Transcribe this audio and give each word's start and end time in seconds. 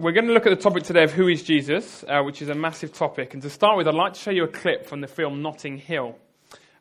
We're 0.00 0.12
going 0.12 0.28
to 0.28 0.32
look 0.32 0.46
at 0.46 0.50
the 0.50 0.62
topic 0.62 0.84
today 0.84 1.02
of 1.02 1.10
who 1.10 1.26
is 1.26 1.42
Jesus, 1.42 2.04
uh, 2.06 2.22
which 2.22 2.40
is 2.40 2.48
a 2.48 2.54
massive 2.54 2.92
topic. 2.92 3.34
And 3.34 3.42
to 3.42 3.50
start 3.50 3.76
with, 3.76 3.88
I'd 3.88 3.94
like 3.94 4.12
to 4.12 4.20
show 4.20 4.30
you 4.30 4.44
a 4.44 4.48
clip 4.48 4.86
from 4.86 5.00
the 5.00 5.08
film 5.08 5.42
Notting 5.42 5.76
Hill. 5.76 6.16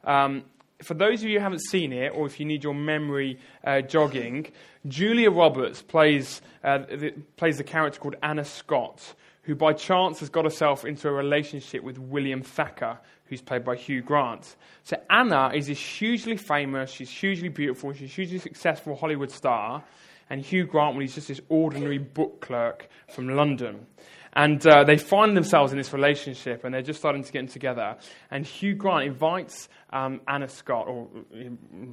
Um, 0.03 0.43
for 0.83 0.93
those 0.93 1.23
of 1.23 1.29
you 1.29 1.39
who 1.39 1.43
haven't 1.43 1.65
seen 1.65 1.93
it, 1.93 2.09
or 2.09 2.27
if 2.27 2.39
you 2.39 2.45
need 2.45 2.63
your 2.63 2.75
memory 2.75 3.39
uh, 3.63 3.81
jogging, 3.81 4.51
Julia 4.87 5.31
Roberts 5.31 5.81
plays, 5.81 6.43
uh, 6.63 6.77
the, 6.77 7.15
plays 7.37 7.57
the 7.57 7.63
character 7.63 7.99
called 7.99 8.17
Anna 8.21 8.45
Scott, 8.45 9.15
who 9.41 9.55
by 9.55 9.73
chance 9.73 10.19
has 10.19 10.29
got 10.29 10.45
herself 10.45 10.85
into 10.85 11.09
a 11.09 11.11
relationship 11.11 11.81
with 11.81 11.97
William 11.97 12.43
Thacker, 12.43 12.99
who's 13.25 13.41
played 13.41 13.65
by 13.65 13.77
Hugh 13.77 14.03
Grant. 14.03 14.57
So 14.83 14.95
Anna 15.09 15.49
is 15.55 15.65
this 15.65 15.79
hugely 15.79 16.37
famous, 16.37 16.91
she's 16.91 17.09
hugely 17.09 17.49
beautiful, 17.49 17.93
she's 17.93 18.11
a 18.11 18.13
hugely 18.13 18.37
successful 18.37 18.95
Hollywood 18.95 19.31
star 19.31 19.83
and 20.29 20.41
Hugh 20.41 20.65
Grant, 20.65 20.95
well, 20.95 21.01
he's 21.01 21.15
just 21.15 21.29
this 21.29 21.41
ordinary 21.49 21.97
book 21.97 22.41
clerk 22.41 22.89
from 23.07 23.29
London. 23.29 23.85
And 24.33 24.65
uh, 24.67 24.83
they 24.83 24.97
find 24.97 25.35
themselves 25.35 25.71
in 25.71 25.79
this 25.79 25.93
relationship, 25.93 26.63
and 26.63 26.71
they're 26.71 26.83
just 26.83 26.99
starting 26.99 27.23
to 27.23 27.31
get 27.31 27.49
together. 27.49 27.95
And 28.29 28.45
Hugh 28.45 28.75
Grant 28.75 29.07
invites 29.07 29.67
um, 29.89 30.21
Anna 30.27 30.47
Scott, 30.47 30.87
or 30.87 31.07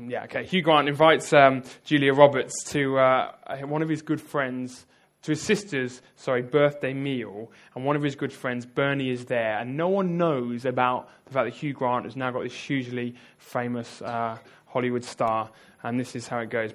yeah, 0.09 0.25
okay, 0.25 0.45
Hugh 0.45 0.61
Grant 0.61 0.87
invites 0.87 1.33
um, 1.33 1.63
Julia 1.85 2.13
Roberts 2.13 2.53
to 2.73 2.99
uh, 2.99 3.33
one 3.63 3.81
of 3.81 3.89
his 3.89 4.03
good 4.03 4.21
friends, 4.21 4.85
to 5.23 5.33
his 5.33 5.41
sister's, 5.41 6.03
sorry, 6.17 6.43
birthday 6.43 6.93
meal. 6.93 7.51
And 7.75 7.87
one 7.87 7.97
of 7.97 8.03
his 8.03 8.15
good 8.15 8.33
friends, 8.33 8.67
Bernie, 8.67 9.09
is 9.09 9.25
there, 9.25 9.59
and 9.59 9.75
no 9.79 9.89
one 9.89 10.19
knows 10.19 10.67
about 10.67 11.09
the 11.25 11.33
fact 11.33 11.47
that 11.47 11.55
Hugh 11.55 11.73
Grant 11.73 12.05
has 12.05 12.15
now 12.15 12.31
got 12.31 12.43
this 12.43 12.53
hugely 12.53 13.15
famous 13.39 14.03
uh, 14.03 14.37
Hollywood 14.67 15.05
star. 15.05 15.51
And 15.83 15.99
this 15.99 16.15
is 16.15 16.29
how 16.29 16.41
it 16.41 16.51
goes. 16.51 16.74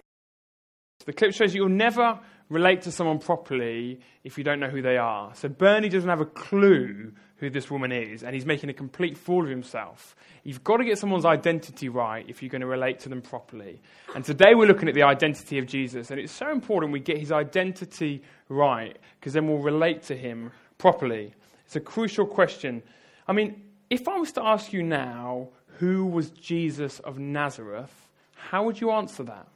The 1.05 1.13
clip 1.13 1.33
shows 1.33 1.55
you'll 1.55 1.69
never 1.69 2.19
relate 2.49 2.81
to 2.81 2.91
someone 2.91 3.19
properly 3.19 3.99
if 4.23 4.37
you 4.37 4.43
don't 4.43 4.59
know 4.59 4.69
who 4.69 4.81
they 4.81 4.97
are. 4.97 5.33
So 5.35 5.47
Bernie 5.47 5.89
doesn't 5.89 6.09
have 6.09 6.21
a 6.21 6.25
clue 6.25 7.13
who 7.37 7.49
this 7.49 7.71
woman 7.71 7.91
is, 7.91 8.23
and 8.23 8.33
he's 8.35 8.45
making 8.45 8.69
a 8.69 8.73
complete 8.73 9.17
fool 9.17 9.43
of 9.43 9.49
himself. 9.49 10.13
You've 10.43 10.63
got 10.63 10.77
to 10.77 10.83
get 10.83 10.97
someone's 10.97 11.25
identity 11.25 11.87
right 11.87 12.25
if 12.27 12.41
you're 12.41 12.49
going 12.49 12.61
to 12.61 12.67
relate 12.67 12.99
to 13.01 13.09
them 13.09 13.21
properly. 13.21 13.81
And 14.13 14.25
today 14.25 14.55
we're 14.55 14.67
looking 14.67 14.89
at 14.89 14.95
the 14.95 15.03
identity 15.03 15.57
of 15.57 15.65
Jesus, 15.65 16.11
and 16.11 16.19
it's 16.19 16.33
so 16.33 16.51
important 16.51 16.91
we 16.91 16.99
get 16.99 17.17
his 17.17 17.31
identity 17.31 18.23
right, 18.49 18.97
because 19.19 19.33
then 19.33 19.47
we'll 19.47 19.59
relate 19.59 20.03
to 20.03 20.17
him 20.17 20.51
properly. 20.77 21.33
It's 21.65 21.77
a 21.77 21.79
crucial 21.79 22.25
question. 22.25 22.83
I 23.25 23.31
mean, 23.31 23.61
if 23.89 24.07
I 24.07 24.17
was 24.17 24.33
to 24.33 24.43
ask 24.43 24.73
you 24.73 24.83
now, 24.83 25.49
who 25.77 26.05
was 26.07 26.31
Jesus 26.31 26.99
of 26.99 27.19
Nazareth, 27.19 27.93
how 28.35 28.63
would 28.63 28.81
you 28.81 28.91
answer 28.91 29.23
that? 29.23 29.47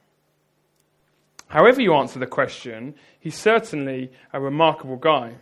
However, 1.54 1.84
you 1.84 1.94
answer 1.94 2.18
the 2.18 2.26
question, 2.26 2.96
he's 3.20 3.38
certainly 3.38 4.12
a 4.34 4.42
remarkable 4.42 4.96
guy. 4.96 5.36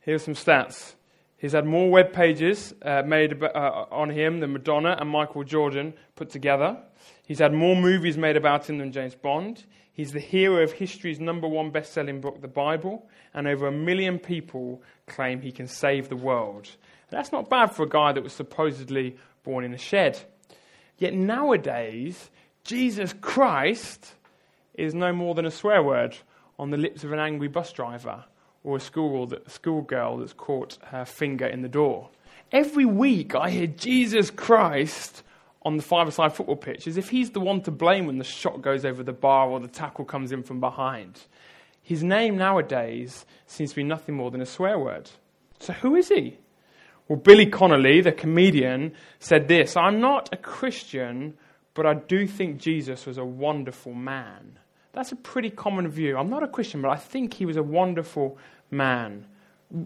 Here's 0.00 0.22
some 0.22 0.34
stats. 0.34 0.96
He's 1.38 1.52
had 1.52 1.64
more 1.64 1.90
web 1.90 2.12
pages 2.12 2.74
uh, 2.82 3.04
made 3.06 3.42
uh, 3.42 3.86
on 3.90 4.10
him 4.10 4.40
than 4.40 4.52
Madonna 4.52 4.98
and 5.00 5.08
Michael 5.08 5.44
Jordan 5.44 5.94
put 6.14 6.28
together. 6.28 6.76
He's 7.26 7.38
had 7.38 7.54
more 7.54 7.74
movies 7.74 8.18
made 8.18 8.36
about 8.36 8.68
him 8.68 8.76
than 8.76 8.92
James 8.92 9.14
Bond. 9.14 9.64
He's 9.94 10.12
the 10.12 10.20
hero 10.20 10.62
of 10.62 10.72
history's 10.72 11.18
number 11.18 11.48
one 11.48 11.70
best 11.70 11.94
selling 11.94 12.20
book, 12.20 12.42
the 12.42 12.48
Bible, 12.48 13.08
and 13.32 13.48
over 13.48 13.66
a 13.66 13.72
million 13.72 14.18
people 14.18 14.82
claim 15.06 15.40
he 15.40 15.52
can 15.52 15.66
save 15.66 16.10
the 16.10 16.16
world. 16.16 16.68
That's 17.08 17.32
not 17.32 17.48
bad 17.48 17.74
for 17.74 17.84
a 17.84 17.88
guy 17.88 18.12
that 18.12 18.22
was 18.22 18.34
supposedly 18.34 19.16
born 19.42 19.64
in 19.64 19.72
a 19.72 19.78
shed. 19.78 20.20
Yet 20.98 21.14
nowadays, 21.14 22.28
Jesus 22.70 23.12
Christ 23.20 24.14
is 24.74 24.94
no 24.94 25.12
more 25.12 25.34
than 25.34 25.44
a 25.44 25.50
swear 25.50 25.82
word 25.82 26.16
on 26.56 26.70
the 26.70 26.76
lips 26.76 27.02
of 27.02 27.10
an 27.10 27.18
angry 27.18 27.48
bus 27.48 27.72
driver 27.72 28.24
or 28.62 28.76
a 28.76 28.80
school 28.80 29.26
that, 29.26 29.50
schoolgirl 29.50 30.18
that's 30.18 30.32
caught 30.32 30.78
her 30.84 31.04
finger 31.04 31.46
in 31.46 31.62
the 31.62 31.68
door. 31.68 32.10
Every 32.52 32.84
week 32.84 33.34
I 33.34 33.50
hear 33.50 33.66
Jesus 33.66 34.30
Christ 34.30 35.24
on 35.62 35.78
the 35.78 35.82
five-a-side 35.82 36.32
football 36.32 36.54
pitch 36.54 36.86
as 36.86 36.96
if 36.96 37.08
he's 37.08 37.30
the 37.30 37.40
one 37.40 37.60
to 37.62 37.72
blame 37.72 38.06
when 38.06 38.18
the 38.18 38.24
shot 38.24 38.62
goes 38.62 38.84
over 38.84 39.02
the 39.02 39.12
bar 39.12 39.48
or 39.48 39.58
the 39.58 39.66
tackle 39.66 40.04
comes 40.04 40.30
in 40.30 40.44
from 40.44 40.60
behind. 40.60 41.22
His 41.82 42.04
name 42.04 42.36
nowadays 42.36 43.26
seems 43.48 43.70
to 43.70 43.76
be 43.76 43.82
nothing 43.82 44.14
more 44.14 44.30
than 44.30 44.42
a 44.42 44.46
swear 44.46 44.78
word. 44.78 45.10
So 45.58 45.72
who 45.72 45.96
is 45.96 46.08
he? 46.08 46.38
Well, 47.08 47.18
Billy 47.18 47.46
Connolly, 47.46 48.00
the 48.00 48.12
comedian, 48.12 48.92
said 49.18 49.48
this 49.48 49.76
I'm 49.76 50.00
not 50.00 50.28
a 50.32 50.36
Christian 50.36 51.34
but 51.74 51.86
I 51.86 51.94
do 51.94 52.26
think 52.26 52.58
Jesus 52.58 53.06
was 53.06 53.18
a 53.18 53.24
wonderful 53.24 53.94
man. 53.94 54.58
That's 54.92 55.12
a 55.12 55.16
pretty 55.16 55.50
common 55.50 55.88
view. 55.88 56.16
I'm 56.16 56.30
not 56.30 56.42
a 56.42 56.48
Christian, 56.48 56.82
but 56.82 56.90
I 56.90 56.96
think 56.96 57.34
he 57.34 57.46
was 57.46 57.56
a 57.56 57.62
wonderful 57.62 58.38
man. 58.70 59.26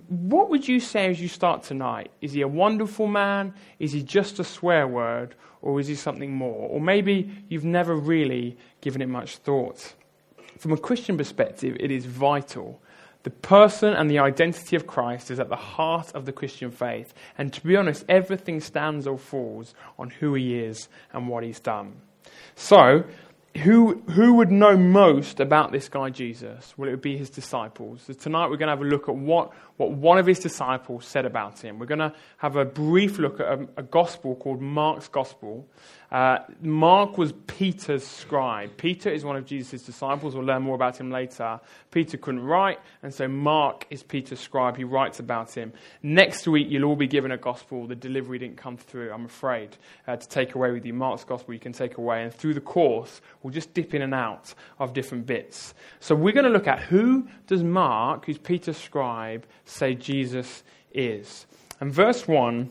What 0.09 0.49
would 0.49 0.67
you 0.67 0.81
say 0.81 1.11
as 1.11 1.21
you 1.21 1.29
start 1.29 1.63
tonight? 1.63 2.11
Is 2.23 2.33
he 2.33 2.41
a 2.41 2.49
wonderful 2.49 3.07
man? 3.07 3.53
Is 3.79 3.93
he 3.93 4.03
just 4.03 4.39
a 4.39 4.45
swear 4.45 4.89
word? 4.89 5.35
Or 5.61 5.79
is 5.79 5.87
he 5.87 5.95
something 5.95 6.33
more? 6.33 6.69
Or 6.71 6.81
maybe 6.81 7.31
you've 7.49 7.65
never 7.65 7.95
really 7.95 8.57
given 8.81 9.03
it 9.03 9.09
much 9.09 9.37
thought. 9.37 9.95
From 10.59 10.73
a 10.73 10.79
Christian 10.79 11.19
perspective, 11.19 11.77
it 11.81 11.91
is 11.91 12.07
vital 12.07 12.81
the 13.25 13.31
person 13.31 13.95
and 13.95 14.11
the 14.11 14.19
identity 14.19 14.77
of 14.77 14.87
Christ 14.87 15.31
is 15.31 15.41
at 15.41 15.49
the 15.49 15.57
heart 15.57 16.15
of 16.15 16.27
the 16.27 16.33
Christian 16.33 16.71
faith. 16.71 17.13
And 17.37 17.53
to 17.55 17.67
be 17.67 17.75
honest, 17.75 18.05
everything 18.09 18.61
stands 18.61 19.07
or 19.07 19.19
falls 19.19 19.75
on 19.99 20.11
who 20.11 20.35
he 20.35 20.59
is 20.59 20.89
and 21.13 21.27
what 21.27 21.43
he's 21.43 21.59
done. 21.59 21.97
So, 22.55 23.05
who, 23.63 24.03
who 24.11 24.35
would 24.35 24.51
know 24.51 24.77
most 24.77 25.41
about 25.41 25.73
this 25.73 25.89
guy 25.89 26.11
Jesus? 26.11 26.75
Well, 26.77 26.89
it 26.89 26.93
would 26.93 27.01
be 27.01 27.17
his 27.17 27.31
disciples. 27.31 28.03
So 28.07 28.13
tonight 28.13 28.51
we're 28.51 28.57
going 28.57 28.67
to 28.67 28.77
have 28.77 28.83
a 28.83 28.85
look 28.85 29.09
at 29.09 29.15
what, 29.15 29.53
what 29.77 29.91
one 29.91 30.19
of 30.19 30.27
his 30.27 30.39
disciples 30.39 31.05
said 31.05 31.27
about 31.27 31.61
him. 31.61 31.79
We're 31.79 31.87
going 31.87 31.99
to 31.99 32.13
have 32.39 32.57
a 32.57 32.65
brief 32.65 33.19
look 33.19 33.41
at 33.41 33.47
a, 33.47 33.69
a 33.79 33.83
gospel 33.83 34.37
called 34.37 34.61
Mark's 34.61 35.09
Gospel. 35.09 35.69
Uh, 36.13 36.39
Mark 36.63 37.19
was 37.19 37.33
Peter's 37.49 38.07
scribe. 38.07 38.77
Peter 38.77 39.11
is 39.11 39.25
one 39.25 39.35
of 39.35 39.45
Jesus' 39.45 39.83
disciples. 39.83 40.37
We'll 40.37 40.45
learn 40.45 40.63
more 40.63 40.77
about 40.77 41.01
him 41.01 41.11
later. 41.11 41.59
Peter 41.91 42.17
couldn't 42.17 42.43
write, 42.43 42.79
and 43.03 43.13
so 43.13 43.27
Mark 43.27 43.85
is 43.91 44.05
Peter's 44.05 44.39
scribe. 44.39 44.77
He 44.77 44.85
writes 44.85 45.19
about 45.19 45.53
him. 45.53 45.73
Next 46.05 46.47
week, 46.47 46.69
you'll 46.71 46.85
all 46.85 46.95
be 46.95 47.09
given 47.09 47.33
a 47.33 47.37
gospel. 47.37 47.89
The 47.89 47.97
delivery 47.97 48.39
didn't 48.39 48.59
come 48.59 48.77
through, 48.77 49.13
I'm 49.13 49.25
afraid, 49.25 49.77
uh, 50.07 50.15
to 50.15 50.29
take 50.29 50.55
away 50.55 50.71
with 50.71 50.87
you. 50.87 50.93
Mark's 50.93 51.25
gospel 51.25 51.53
you 51.53 51.59
can 51.59 51.73
take 51.73 51.99
away, 51.99 52.23
and 52.23 52.33
through 52.33 52.55
the 52.55 52.61
course, 52.61 53.21
we'll 53.43 53.53
just 53.53 53.75
dip 53.75 53.93
in 53.93 54.03
and 54.03 54.15
out 54.15 54.55
of 54.79 54.93
different 54.93 55.27
bits. 55.27 55.75
So 55.99 56.15
we're 56.15 56.33
going 56.33 56.45
to 56.45 56.51
look 56.51 56.69
at 56.69 56.79
who 56.79 57.27
does 57.49 57.65
Mark, 57.65 58.27
who's 58.27 58.39
Peter's 58.39 58.77
scribe, 58.77 59.47
say 59.65 59.95
Jesus 59.95 60.63
is. 60.93 61.47
And 61.81 61.93
verse 61.93 62.27
1 62.27 62.71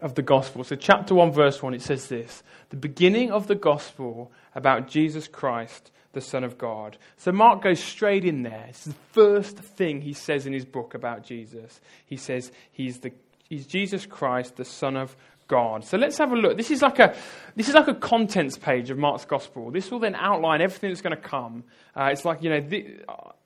of 0.00 0.14
the 0.14 0.22
gospel. 0.22 0.64
So, 0.64 0.76
chapter 0.76 1.14
1, 1.14 1.32
verse 1.32 1.62
1, 1.62 1.74
it 1.74 1.82
says 1.82 2.08
this 2.08 2.42
the 2.70 2.76
beginning 2.76 3.30
of 3.30 3.46
the 3.46 3.54
gospel 3.54 4.32
about 4.54 4.88
Jesus 4.88 5.28
Christ, 5.28 5.90
the 6.12 6.20
Son 6.20 6.44
of 6.44 6.58
God. 6.58 6.96
So, 7.16 7.32
Mark 7.32 7.62
goes 7.62 7.80
straight 7.80 8.24
in 8.24 8.42
there. 8.42 8.66
It's 8.68 8.84
the 8.84 8.94
first 9.12 9.58
thing 9.58 10.00
he 10.00 10.12
says 10.12 10.46
in 10.46 10.52
his 10.52 10.64
book 10.64 10.94
about 10.94 11.22
Jesus. 11.22 11.80
He 12.06 12.16
says 12.16 12.50
he's, 12.72 13.00
the, 13.00 13.12
he's 13.48 13.66
Jesus 13.66 14.06
Christ, 14.06 14.56
the 14.56 14.64
Son 14.64 14.96
of 14.96 15.16
God. 15.50 15.84
So 15.84 15.98
let's 15.98 16.16
have 16.18 16.32
a 16.32 16.36
look. 16.36 16.56
This 16.56 16.70
is 16.70 16.80
like 16.80 17.00
a 17.00 17.14
this 17.56 17.68
is 17.68 17.74
like 17.74 17.88
a 17.88 17.94
contents 17.94 18.56
page 18.56 18.88
of 18.88 18.98
Mark's 18.98 19.24
gospel. 19.24 19.72
This 19.72 19.90
will 19.90 19.98
then 19.98 20.14
outline 20.14 20.62
everything 20.62 20.90
that's 20.90 21.02
going 21.02 21.16
to 21.16 21.20
come. 21.20 21.64
Uh, 21.94 22.10
it's 22.12 22.24
like 22.24 22.40
you 22.40 22.50
know, 22.50 22.60
th- 22.60 23.00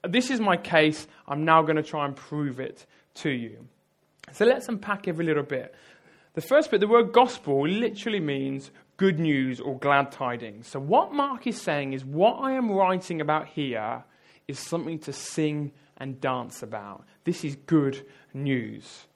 this 0.09 0.31
is 0.31 0.41
my 0.41 0.57
case. 0.57 1.07
I'm 1.27 1.45
now 1.45 1.63
going 1.63 1.77
to 1.77 1.83
try 1.83 2.05
and 2.05 2.15
prove 2.15 2.61
it 2.61 2.87
to 3.17 3.31
you. 3.31 3.67
So 4.33 4.45
let's 4.45 4.69
unpack 4.69 5.09
every 5.09 5.25
little 5.25 5.43
bit. 5.43 5.75
The 6.35 6.41
first 6.41 6.71
bit, 6.71 6.81
the 6.81 6.89
word 6.89 7.13
gospel, 7.13 7.69
literally 7.69 8.21
means 8.21 8.71
good 8.97 9.19
news 9.19 9.61
or 9.61 9.79
glad 9.79 10.11
tidings. 10.11 10.67
So, 10.69 10.81
what 10.81 11.13
Mark 11.13 11.47
is 11.47 11.61
saying 11.61 11.93
is 11.93 12.05
what 12.05 12.35
I 12.35 12.53
am 12.53 12.71
writing 12.71 13.21
about 13.21 13.47
here 13.49 14.05
is 14.49 14.59
something 14.59 14.99
to 15.01 15.13
sing 15.13 15.73
and 15.97 16.21
dance 16.21 16.63
about. 16.63 17.05
This 17.25 17.45
is 17.45 17.57
good 17.57 18.05
news. 18.33 19.07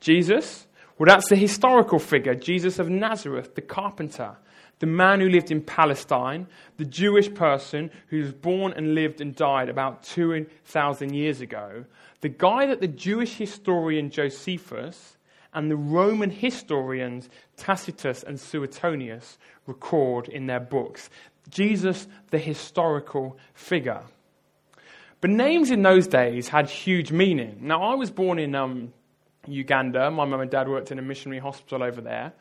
Jesus, 0.00 0.66
well, 0.98 1.06
that's 1.06 1.28
the 1.28 1.36
historical 1.36 1.98
figure, 1.98 2.34
Jesus 2.34 2.78
of 2.78 2.88
Nazareth, 2.88 3.54
the 3.54 3.60
carpenter, 3.60 4.36
the 4.82 4.86
man 4.88 5.20
who 5.20 5.28
lived 5.28 5.52
in 5.52 5.62
Palestine, 5.62 6.48
the 6.76 6.84
Jewish 6.84 7.32
person 7.32 7.88
who 8.08 8.18
was 8.18 8.32
born 8.32 8.72
and 8.72 8.96
lived 8.96 9.20
and 9.20 9.32
died 9.32 9.68
about 9.68 10.02
2,000 10.02 11.14
years 11.14 11.40
ago, 11.40 11.84
the 12.20 12.28
guy 12.28 12.66
that 12.66 12.80
the 12.80 12.88
Jewish 12.88 13.36
historian 13.36 14.10
Josephus 14.10 15.16
and 15.54 15.70
the 15.70 15.76
Roman 15.76 16.30
historians 16.30 17.28
Tacitus 17.56 18.24
and 18.24 18.40
Suetonius 18.40 19.38
record 19.68 20.26
in 20.26 20.48
their 20.48 20.58
books. 20.58 21.10
Jesus, 21.48 22.08
the 22.30 22.38
historical 22.38 23.38
figure. 23.54 24.02
But 25.20 25.30
names 25.30 25.70
in 25.70 25.82
those 25.82 26.08
days 26.08 26.48
had 26.48 26.68
huge 26.68 27.12
meaning. 27.12 27.58
Now, 27.60 27.84
I 27.84 27.94
was 27.94 28.10
born 28.10 28.40
in 28.40 28.56
um, 28.56 28.92
Uganda. 29.46 30.10
My 30.10 30.24
mum 30.24 30.40
and 30.40 30.50
dad 30.50 30.68
worked 30.68 30.90
in 30.90 30.98
a 30.98 31.02
missionary 31.02 31.40
hospital 31.40 31.84
over 31.84 32.00
there. 32.00 32.32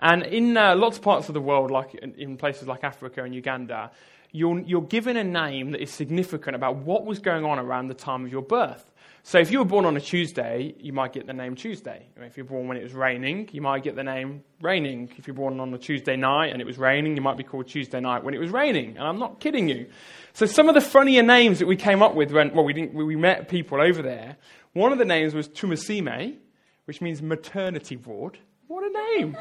And 0.00 0.22
in 0.22 0.56
uh, 0.56 0.74
lots 0.76 0.96
of 0.96 1.02
parts 1.02 1.28
of 1.28 1.34
the 1.34 1.40
world, 1.40 1.70
like 1.70 1.94
in, 1.94 2.36
places 2.36 2.66
like 2.66 2.82
Africa 2.84 3.22
and 3.22 3.34
Uganda, 3.34 3.90
you're, 4.32 4.60
you're 4.60 4.82
given 4.82 5.16
a 5.16 5.24
name 5.24 5.72
that 5.72 5.82
is 5.82 5.90
significant 5.90 6.56
about 6.56 6.76
what 6.76 7.04
was 7.04 7.18
going 7.18 7.44
on 7.44 7.58
around 7.58 7.88
the 7.88 7.94
time 7.94 8.24
of 8.24 8.32
your 8.32 8.42
birth. 8.42 8.90
So 9.22 9.38
if 9.38 9.50
you 9.50 9.58
were 9.58 9.66
born 9.66 9.84
on 9.84 9.96
a 9.96 10.00
Tuesday, 10.00 10.74
you 10.78 10.94
might 10.94 11.12
get 11.12 11.26
the 11.26 11.34
name 11.34 11.54
Tuesday. 11.54 12.06
If 12.16 12.38
you're 12.38 12.46
born 12.46 12.68
when 12.68 12.78
it 12.78 12.82
was 12.82 12.94
raining, 12.94 13.50
you 13.52 13.60
might 13.60 13.82
get 13.82 13.94
the 13.94 14.04
name 14.04 14.42
Raining. 14.62 15.10
If 15.16 15.26
you're 15.26 15.34
born 15.34 15.58
on 15.58 15.72
a 15.72 15.78
Tuesday 15.78 16.16
night 16.16 16.52
and 16.52 16.60
it 16.60 16.66
was 16.66 16.76
raining, 16.76 17.16
you 17.16 17.22
might 17.22 17.38
be 17.38 17.44
called 17.44 17.66
Tuesday 17.66 17.98
night 17.98 18.22
when 18.22 18.34
it 18.34 18.38
was 18.38 18.50
raining. 18.50 18.98
And 18.98 19.06
I'm 19.06 19.18
not 19.18 19.40
kidding 19.40 19.70
you. 19.70 19.86
So 20.34 20.44
some 20.44 20.68
of 20.68 20.74
the 20.74 20.82
funnier 20.82 21.22
names 21.22 21.60
that 21.60 21.66
we 21.66 21.76
came 21.76 22.02
up 22.02 22.14
with 22.14 22.30
when 22.30 22.52
well 22.52 22.64
we 22.64 22.74
didn't 22.74 22.92
we 22.92 23.16
met 23.16 23.48
people 23.48 23.80
over 23.80 24.02
there. 24.02 24.36
One 24.74 24.92
of 24.92 24.98
the 24.98 25.06
names 25.06 25.32
was 25.32 25.48
Tumasime, 25.48 26.36
which 26.84 27.00
means 27.00 27.22
maternity 27.22 27.96
ward. 27.96 28.38
What 28.66 28.84
a 28.84 29.18
name! 29.18 29.36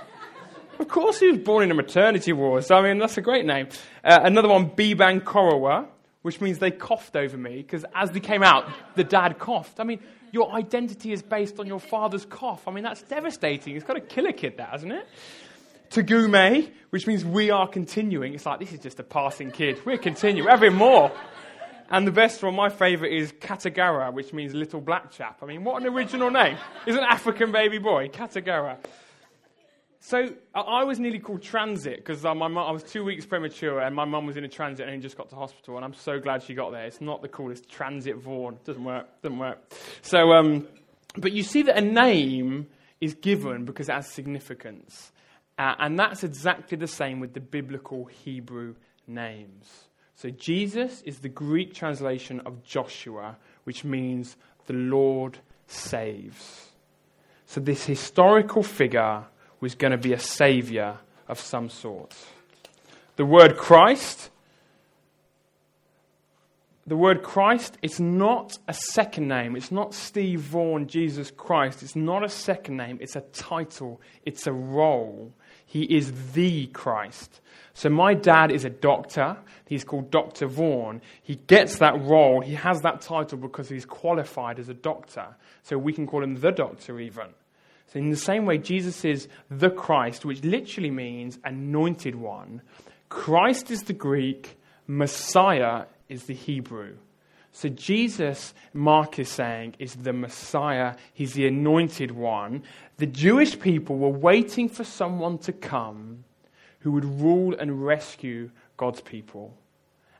Of 0.79 0.87
course, 0.87 1.19
he 1.19 1.27
was 1.27 1.39
born 1.39 1.63
in 1.63 1.71
a 1.71 1.75
maternity 1.75 2.33
ward. 2.33 2.65
So 2.65 2.75
I 2.75 2.81
mean, 2.81 2.99
that's 2.99 3.17
a 3.17 3.21
great 3.21 3.45
name. 3.45 3.67
Uh, 4.03 4.19
another 4.23 4.47
one, 4.47 4.69
Biban 4.69 5.21
Korowa, 5.21 5.87
which 6.21 6.41
means 6.41 6.59
they 6.59 6.71
coughed 6.71 7.15
over 7.15 7.37
me 7.37 7.57
because 7.57 7.85
as 7.93 8.11
they 8.11 8.19
came 8.19 8.43
out, 8.43 8.69
the 8.95 9.03
dad 9.03 9.39
coughed. 9.39 9.79
I 9.79 9.83
mean, 9.83 9.99
your 10.31 10.53
identity 10.53 11.11
is 11.11 11.21
based 11.21 11.59
on 11.59 11.67
your 11.67 11.79
father's 11.79 12.25
cough. 12.25 12.67
I 12.67 12.71
mean, 12.71 12.83
that's 12.83 13.01
devastating. 13.03 13.75
It's 13.75 13.85
got 13.85 13.93
to 13.93 14.01
kill 14.01 14.27
a 14.27 14.33
kid, 14.33 14.57
that, 14.57 14.69
hasn't 14.69 14.91
it? 14.91 15.07
Tagume, 15.89 16.69
which 16.91 17.07
means 17.07 17.25
we 17.25 17.49
are 17.49 17.67
continuing. 17.67 18.33
It's 18.35 18.45
like, 18.45 18.59
this 18.59 18.71
is 18.71 18.79
just 18.79 18.99
a 18.99 19.03
passing 19.03 19.51
kid. 19.51 19.81
We're 19.85 19.97
continuing. 19.97 20.47
Having 20.47 20.75
more. 20.75 21.11
And 21.89 22.05
the 22.05 22.11
best 22.11 22.43
one, 22.43 22.53
my 22.53 22.69
favourite, 22.69 23.11
is 23.11 23.31
Katagara, 23.31 24.13
which 24.13 24.31
means 24.31 24.53
little 24.53 24.81
black 24.81 25.09
chap. 25.11 25.39
I 25.41 25.47
mean, 25.47 25.63
what 25.63 25.81
an 25.81 25.87
original 25.87 26.29
name. 26.29 26.57
He's 26.85 26.95
an 26.95 27.03
African 27.03 27.51
baby 27.51 27.79
boy, 27.79 28.09
Katagara. 28.09 28.77
So 30.01 30.33
I 30.55 30.83
was 30.85 30.97
nearly 30.97 31.19
called 31.19 31.41
transit 31.41 31.97
because 31.97 32.23
uh, 32.23 32.31
I 32.31 32.71
was 32.71 32.83
two 32.83 33.03
weeks 33.03 33.25
premature 33.25 33.81
and 33.81 33.93
my 33.93 34.05
mum 34.05 34.25
was 34.25 34.37
in 34.37 34.45
a 34.45 34.47
transit 34.47 34.87
and 34.87 35.01
just 35.01 35.17
got 35.17 35.29
to 35.29 35.35
hospital. 35.35 35.75
And 35.75 35.83
I'm 35.83 35.93
so 35.93 36.19
glad 36.19 36.41
she 36.41 36.53
got 36.53 36.71
there. 36.71 36.85
It's 36.85 37.01
not 37.01 37.21
the 37.21 37.27
coolest 37.27 37.69
transit 37.69 38.15
Vaughan. 38.15 38.57
Doesn't 38.63 38.83
work. 38.83 39.21
Doesn't 39.21 39.37
work. 39.37 39.59
So, 40.01 40.31
um, 40.31 40.67
but 41.17 41.33
you 41.33 41.43
see 41.43 41.63
that 41.63 41.77
a 41.77 41.81
name 41.81 42.67
is 43.01 43.13
given 43.13 43.65
because 43.65 43.89
it 43.89 43.93
has 43.93 44.07
significance. 44.07 45.11
Uh, 45.57 45.75
and 45.79 45.99
that's 45.99 46.23
exactly 46.23 46.77
the 46.77 46.87
same 46.87 47.19
with 47.19 47.33
the 47.33 47.41
biblical 47.41 48.05
Hebrew 48.05 48.75
names. 49.05 49.89
So 50.15 50.29
Jesus 50.29 51.01
is 51.01 51.19
the 51.19 51.29
Greek 51.29 51.73
translation 51.73 52.39
of 52.41 52.63
Joshua, 52.63 53.37
which 53.65 53.83
means 53.83 54.37
the 54.65 54.73
Lord 54.73 55.39
saves. 55.67 56.69
So 57.45 57.59
this 57.59 57.85
historical 57.85 58.63
figure 58.63 59.25
was 59.59 59.75
going 59.75 59.91
to 59.91 59.97
be 59.97 60.13
a 60.13 60.19
savior 60.19 60.97
of 61.27 61.39
some 61.39 61.69
sort. 61.69 62.15
The 63.15 63.25
word 63.25 63.57
Christ, 63.57 64.29
the 66.87 66.97
word 66.97 67.21
Christ, 67.21 67.77
it's 67.81 67.99
not 67.99 68.57
a 68.67 68.73
second 68.73 69.27
name. 69.27 69.55
It's 69.55 69.71
not 69.71 69.93
Steve 69.93 70.39
Vaughan, 70.39 70.87
Jesus 70.87 71.29
Christ. 71.29 71.83
It's 71.83 71.95
not 71.95 72.23
a 72.23 72.29
second 72.29 72.77
name. 72.77 72.97
It's 72.99 73.15
a 73.15 73.21
title. 73.21 74.01
It's 74.25 74.47
a 74.47 74.53
role. 74.53 75.33
He 75.65 75.83
is 75.83 76.31
the 76.31 76.65
Christ. 76.67 77.41
So 77.73 77.89
my 77.89 78.15
dad 78.15 78.51
is 78.51 78.65
a 78.65 78.71
doctor. 78.71 79.37
He's 79.67 79.83
called 79.83 80.09
Dr. 80.09 80.47
Vaughan. 80.47 81.01
He 81.21 81.35
gets 81.35 81.77
that 81.77 82.01
role. 82.01 82.41
He 82.41 82.55
has 82.55 82.81
that 82.81 83.01
title 83.01 83.37
because 83.37 83.69
he's 83.69 83.85
qualified 83.85 84.57
as 84.57 84.67
a 84.67 84.73
doctor. 84.73 85.27
So 85.61 85.77
we 85.77 85.93
can 85.93 86.07
call 86.07 86.23
him 86.23 86.41
the 86.41 86.51
doctor 86.51 86.99
even. 86.99 87.27
So, 87.91 87.99
in 87.99 88.11
the 88.11 88.15
same 88.15 88.45
way, 88.45 88.59
Jesus 88.59 89.03
is 89.03 89.27
the 89.49 89.71
Christ, 89.71 90.23
which 90.23 90.43
literally 90.43 90.91
means 90.91 91.39
anointed 91.43 92.15
one. 92.15 92.61
Christ 93.09 93.71
is 93.71 93.83
the 93.83 93.93
Greek, 93.93 94.59
Messiah 94.85 95.85
is 96.07 96.25
the 96.25 96.35
Hebrew. 96.35 96.97
So, 97.51 97.67
Jesus, 97.69 98.53
Mark 98.73 99.17
is 99.17 99.29
saying, 99.29 99.75
is 99.79 99.95
the 99.95 100.13
Messiah. 100.13 100.95
He's 101.13 101.33
the 101.33 101.47
anointed 101.47 102.11
one. 102.11 102.61
The 102.97 103.07
Jewish 103.07 103.59
people 103.59 103.97
were 103.97 104.09
waiting 104.09 104.69
for 104.69 104.83
someone 104.83 105.39
to 105.39 105.51
come 105.51 106.25
who 106.81 106.91
would 106.91 107.05
rule 107.05 107.55
and 107.59 107.83
rescue 107.83 108.51
God's 108.77 109.01
people. 109.01 109.57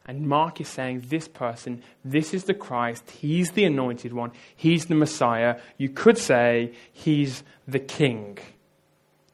And 0.09 0.27
Mark 0.27 0.59
is 0.59 0.67
saying, 0.67 1.03
This 1.09 1.27
person, 1.27 1.83
this 2.03 2.33
is 2.33 2.45
the 2.45 2.55
Christ. 2.55 3.11
He's 3.11 3.51
the 3.51 3.65
anointed 3.65 4.11
one. 4.11 4.31
He's 4.55 4.87
the 4.87 4.95
Messiah. 4.95 5.59
You 5.77 5.89
could 5.89 6.17
say, 6.17 6.73
He's 6.91 7.43
the 7.67 7.77
King. 7.77 8.39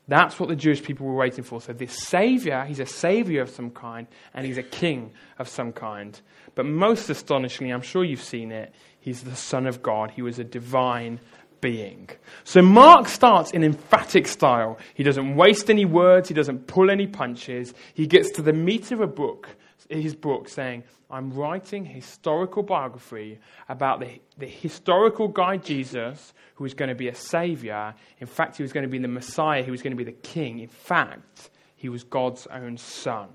That's 0.10 0.38
what 0.38 0.50
the 0.50 0.56
Jewish 0.58 0.84
people 0.84 1.08
were 1.08 1.16
waiting 1.16 1.46
for. 1.46 1.62
So, 1.62 1.72
this 1.72 1.94
Savior, 1.94 2.66
He's 2.66 2.82
a 2.82 2.86
Savior 2.86 3.42
of 3.42 3.52
some 3.52 3.72
kind, 3.72 4.06
and 4.34 4.46
He's 4.46 4.58
a 4.58 4.64
King 4.64 5.14
of 5.40 5.48
some 5.48 5.72
kind. 5.72 6.20
But 6.56 6.66
most 6.66 7.10
astonishingly, 7.10 7.72
I'm 7.72 7.82
sure 7.82 8.04
you've 8.04 8.22
seen 8.22 8.52
it, 8.52 8.76
He's 9.00 9.24
the 9.24 9.38
Son 9.38 9.68
of 9.68 9.82
God. 9.82 10.12
He 10.12 10.22
was 10.22 10.40
a 10.40 10.44
divine 10.44 11.22
being. 11.62 12.10
So 12.44 12.62
Mark 12.62 13.08
starts 13.08 13.52
in 13.52 13.64
emphatic 13.64 14.28
style. 14.28 14.78
He 14.94 15.04
doesn't 15.04 15.38
waste 15.38 15.70
any 15.70 15.86
words, 15.86 16.28
he 16.28 16.34
doesn't 16.34 16.68
pull 16.68 16.92
any 16.92 17.08
punches. 17.08 17.74
He 17.94 18.08
gets 18.08 18.30
to 18.32 18.42
the 18.42 18.52
meat 18.52 18.92
of 18.92 19.00
a 19.00 19.08
book 19.08 19.56
his 19.90 20.16
book 20.16 20.50
saying, 20.50 20.84
I'm 21.10 21.32
writing 21.32 21.86
historical 21.86 22.64
biography 22.64 23.40
about 23.70 24.00
the, 24.00 24.20
the 24.38 24.48
historical 24.48 25.28
guy 25.28 25.58
Jesus 25.58 26.34
who 26.56 26.64
was 26.64 26.74
going 26.74 26.90
to 26.90 26.96
be 26.96 27.08
a 27.08 27.16
savior. 27.16 27.94
In 28.20 28.28
fact, 28.28 28.58
he 28.58 28.64
was 28.64 28.74
going 28.74 28.84
to 28.84 28.90
be 28.90 28.98
the 28.98 29.08
Messiah, 29.08 29.64
he 29.64 29.72
was 29.72 29.82
going 29.82 29.92
to 29.92 29.98
be 29.98 30.04
the 30.04 30.12
king. 30.12 30.60
In 30.60 30.68
fact, 30.68 31.52
he 31.76 31.90
was 31.90 32.04
God's 32.04 32.48
own 32.48 32.78
son. 32.78 33.30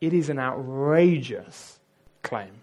It 0.00 0.12
is 0.12 0.30
an 0.30 0.38
outrageous 0.38 1.78
claim. 2.22 2.62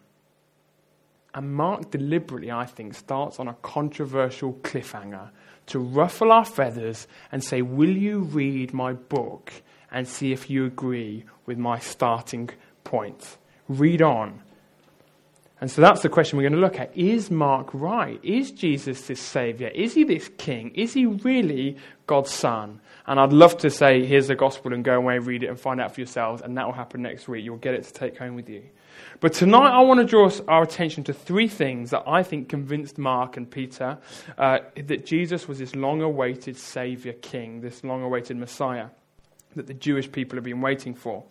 And 1.33 1.53
Mark 1.53 1.91
deliberately, 1.91 2.51
I 2.51 2.65
think, 2.65 2.95
starts 2.95 3.39
on 3.39 3.47
a 3.47 3.53
controversial 3.61 4.53
cliffhanger 4.53 5.29
to 5.67 5.79
ruffle 5.79 6.31
our 6.31 6.45
feathers 6.45 7.07
and 7.31 7.43
say, 7.43 7.61
Will 7.61 7.95
you 7.95 8.21
read 8.21 8.73
my 8.73 8.93
book 8.93 9.53
and 9.91 10.07
see 10.07 10.31
if 10.31 10.49
you 10.49 10.65
agree 10.65 11.25
with 11.45 11.57
my 11.57 11.79
starting 11.79 12.49
point. 12.87 13.37
Read 13.67 14.01
on. 14.01 14.41
And 15.59 15.71
so 15.71 15.81
that's 15.81 16.01
the 16.03 16.09
question 16.09 16.37
we're 16.37 16.43
going 16.43 16.53
to 16.53 16.59
look 16.59 16.79
at. 16.79 16.95
Is 16.95 17.31
Mark 17.31 17.69
right? 17.73 18.19
Is 18.23 18.51
Jesus 18.51 19.07
this 19.07 19.19
Savior? 19.19 19.69
Is 19.69 19.95
he 19.95 20.03
this 20.03 20.29
King? 20.37 20.71
Is 20.75 20.93
he 20.93 21.07
really 21.07 21.77
God's 22.05 22.29
Son? 22.29 22.79
And 23.07 23.19
I'd 23.19 23.33
love 23.33 23.57
to 23.59 23.71
say, 23.71 24.05
here's 24.05 24.27
the 24.27 24.35
gospel 24.35 24.73
and 24.73 24.83
go 24.83 24.95
away, 24.95 25.17
read 25.17 25.43
it, 25.43 25.47
and 25.47 25.59
find 25.59 25.81
out 25.81 25.95
for 25.95 26.01
yourselves. 26.01 26.43
And 26.43 26.57
that 26.57 26.65
will 26.67 26.73
happen 26.73 27.01
next 27.01 27.27
week. 27.27 27.43
You'll 27.43 27.57
get 27.57 27.73
it 27.73 27.83
to 27.85 27.93
take 27.93 28.17
home 28.17 28.35
with 28.35 28.49
you. 28.49 28.63
But 29.19 29.33
tonight, 29.33 29.71
I 29.71 29.81
want 29.81 29.99
to 29.99 30.05
draw 30.05 30.29
our 30.47 30.61
attention 30.61 31.03
to 31.05 31.13
three 31.13 31.47
things 31.47 31.89
that 31.89 32.03
I 32.05 32.21
think 32.21 32.49
convinced 32.49 32.99
Mark 32.99 33.35
and 33.35 33.49
Peter 33.49 33.97
uh, 34.37 34.59
that 34.75 35.05
Jesus 35.05 35.47
was 35.47 35.57
this 35.57 35.75
long 35.75 36.01
awaited 36.01 36.55
Savior 36.55 37.13
King, 37.13 37.61
this 37.61 37.83
long 37.83 38.03
awaited 38.03 38.37
Messiah 38.37 38.89
that 39.57 39.67
the 39.67 39.73
Jewish 39.73 40.11
people 40.11 40.37
have 40.37 40.43
been 40.43 40.61
waiting 40.61 40.93
for. 40.93 41.23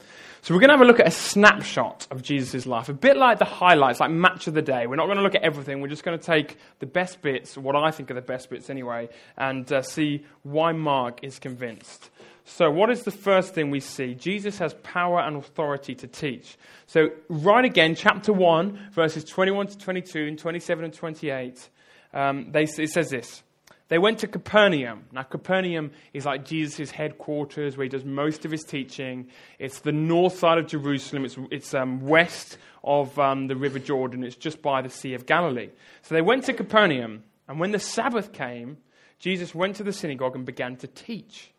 So 0.42 0.54
we're 0.54 0.60
going 0.60 0.68
to 0.68 0.74
have 0.74 0.82
a 0.82 0.84
look 0.84 1.00
at 1.00 1.08
a 1.08 1.10
snapshot 1.12 2.06
of 2.10 2.22
Jesus' 2.22 2.66
life, 2.66 2.88
a 2.88 2.92
bit 2.94 3.16
like 3.16 3.38
the 3.38 3.44
highlights, 3.44 3.98
like 3.98 4.10
match 4.10 4.46
of 4.46 4.54
the 4.54 4.62
day. 4.62 4.86
We're 4.86 4.96
not 4.96 5.06
going 5.06 5.16
to 5.16 5.22
look 5.22 5.34
at 5.34 5.42
everything. 5.42 5.80
We're 5.80 5.88
just 5.88 6.04
going 6.04 6.18
to 6.18 6.24
take 6.24 6.58
the 6.78 6.86
best 6.86 7.22
bits, 7.22 7.56
what 7.56 7.74
I 7.74 7.90
think 7.90 8.10
are 8.10 8.14
the 8.14 8.20
best 8.20 8.50
bits 8.50 8.70
anyway, 8.70 9.08
and 9.36 9.70
uh, 9.72 9.82
see 9.82 10.24
why 10.42 10.72
Mark 10.72 11.24
is 11.24 11.38
convinced. 11.38 12.10
So, 12.48 12.70
what 12.70 12.90
is 12.90 13.02
the 13.02 13.10
first 13.10 13.54
thing 13.54 13.70
we 13.70 13.80
see? 13.80 14.14
Jesus 14.14 14.58
has 14.58 14.72
power 14.84 15.18
and 15.20 15.36
authority 15.36 15.96
to 15.96 16.06
teach. 16.06 16.56
So, 16.86 17.08
right 17.28 17.64
again, 17.64 17.96
chapter 17.96 18.32
1, 18.32 18.90
verses 18.92 19.24
21 19.24 19.66
to 19.66 19.78
22 19.78 20.26
and 20.26 20.38
27 20.38 20.84
and 20.84 20.94
28, 20.94 21.68
um, 22.14 22.52
they, 22.52 22.62
it 22.62 22.90
says 22.90 23.10
this. 23.10 23.42
They 23.88 23.98
went 23.98 24.18
to 24.20 24.26
Capernaum. 24.26 25.04
Now, 25.12 25.22
Capernaum 25.22 25.92
is 26.12 26.26
like 26.26 26.44
Jesus' 26.44 26.90
headquarters 26.90 27.76
where 27.76 27.84
he 27.84 27.88
does 27.88 28.04
most 28.04 28.44
of 28.44 28.50
his 28.50 28.64
teaching. 28.64 29.28
It's 29.58 29.80
the 29.80 29.92
north 29.92 30.38
side 30.38 30.58
of 30.58 30.66
Jerusalem, 30.66 31.24
it's, 31.24 31.36
it's 31.50 31.72
um, 31.72 32.00
west 32.00 32.58
of 32.82 33.16
um, 33.18 33.46
the 33.46 33.56
River 33.56 33.78
Jordan, 33.78 34.24
it's 34.24 34.36
just 34.36 34.60
by 34.60 34.82
the 34.82 34.90
Sea 34.90 35.14
of 35.14 35.26
Galilee. 35.26 35.70
So 36.02 36.14
they 36.14 36.22
went 36.22 36.44
to 36.44 36.52
Capernaum, 36.52 37.22
and 37.46 37.60
when 37.60 37.70
the 37.70 37.78
Sabbath 37.78 38.32
came, 38.32 38.78
Jesus 39.18 39.54
went 39.54 39.76
to 39.76 39.84
the 39.84 39.92
synagogue 39.92 40.34
and 40.34 40.44
began 40.44 40.76
to 40.76 40.88
teach. 40.88 41.52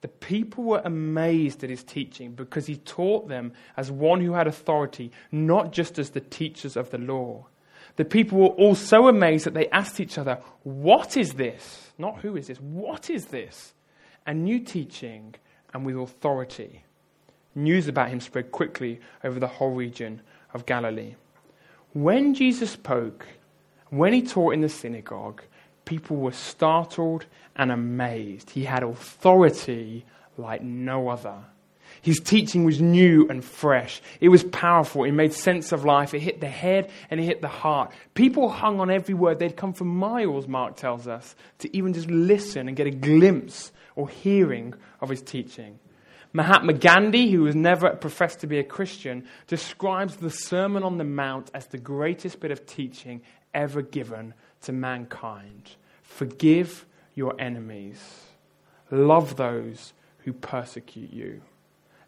The 0.00 0.08
people 0.08 0.64
were 0.64 0.82
amazed 0.84 1.64
at 1.64 1.70
his 1.70 1.82
teaching 1.82 2.32
because 2.32 2.66
he 2.66 2.76
taught 2.76 3.28
them 3.28 3.52
as 3.76 3.90
one 3.90 4.20
who 4.20 4.32
had 4.32 4.46
authority, 4.46 5.10
not 5.32 5.72
just 5.72 5.98
as 5.98 6.10
the 6.10 6.20
teachers 6.20 6.76
of 6.76 6.90
the 6.90 6.98
law. 6.98 7.46
The 7.98 8.04
people 8.04 8.38
were 8.38 8.46
all 8.46 8.76
so 8.76 9.08
amazed 9.08 9.44
that 9.46 9.54
they 9.54 9.68
asked 9.70 9.98
each 9.98 10.18
other, 10.18 10.38
What 10.62 11.16
is 11.16 11.32
this? 11.32 11.90
Not 11.98 12.20
who 12.20 12.36
is 12.36 12.46
this, 12.46 12.60
what 12.60 13.10
is 13.10 13.26
this? 13.26 13.74
A 14.24 14.32
new 14.32 14.60
teaching 14.60 15.34
and 15.74 15.84
with 15.84 15.96
authority. 15.96 16.84
News 17.56 17.88
about 17.88 18.10
him 18.10 18.20
spread 18.20 18.52
quickly 18.52 19.00
over 19.24 19.40
the 19.40 19.48
whole 19.48 19.72
region 19.72 20.22
of 20.54 20.64
Galilee. 20.64 21.16
When 21.92 22.34
Jesus 22.34 22.70
spoke, 22.70 23.26
when 23.90 24.12
he 24.12 24.22
taught 24.22 24.54
in 24.54 24.60
the 24.60 24.68
synagogue, 24.68 25.42
people 25.84 26.18
were 26.18 26.30
startled 26.30 27.26
and 27.56 27.72
amazed. 27.72 28.50
He 28.50 28.62
had 28.62 28.84
authority 28.84 30.04
like 30.36 30.62
no 30.62 31.08
other. 31.08 31.38
His 32.02 32.20
teaching 32.20 32.64
was 32.64 32.80
new 32.80 33.26
and 33.28 33.44
fresh. 33.44 34.00
It 34.20 34.28
was 34.28 34.44
powerful. 34.44 35.04
It 35.04 35.12
made 35.12 35.32
sense 35.32 35.72
of 35.72 35.84
life. 35.84 36.14
It 36.14 36.20
hit 36.20 36.40
the 36.40 36.48
head 36.48 36.90
and 37.10 37.20
it 37.20 37.24
hit 37.24 37.40
the 37.40 37.48
heart. 37.48 37.92
People 38.14 38.48
hung 38.48 38.80
on 38.80 38.90
every 38.90 39.14
word. 39.14 39.38
They'd 39.38 39.56
come 39.56 39.72
from 39.72 39.88
miles, 39.88 40.46
Mark 40.46 40.76
tells 40.76 41.08
us, 41.08 41.34
to 41.58 41.76
even 41.76 41.92
just 41.92 42.08
listen 42.08 42.68
and 42.68 42.76
get 42.76 42.86
a 42.86 42.90
glimpse 42.90 43.72
or 43.96 44.08
hearing 44.08 44.74
of 45.00 45.08
his 45.08 45.22
teaching. 45.22 45.78
Mahatma 46.32 46.74
Gandhi, 46.74 47.30
who 47.30 47.42
was 47.42 47.56
never 47.56 47.90
professed 47.90 48.40
to 48.40 48.46
be 48.46 48.58
a 48.58 48.64
Christian, 48.64 49.26
describes 49.46 50.16
the 50.16 50.30
Sermon 50.30 50.82
on 50.82 50.98
the 50.98 51.04
Mount 51.04 51.50
as 51.54 51.66
the 51.66 51.78
greatest 51.78 52.40
bit 52.40 52.50
of 52.50 52.66
teaching 52.66 53.22
ever 53.54 53.82
given 53.82 54.34
to 54.62 54.72
mankind. 54.72 55.70
Forgive 56.02 56.86
your 57.14 57.34
enemies, 57.40 57.98
love 58.90 59.36
those 59.36 59.94
who 60.18 60.32
persecute 60.32 61.12
you. 61.12 61.40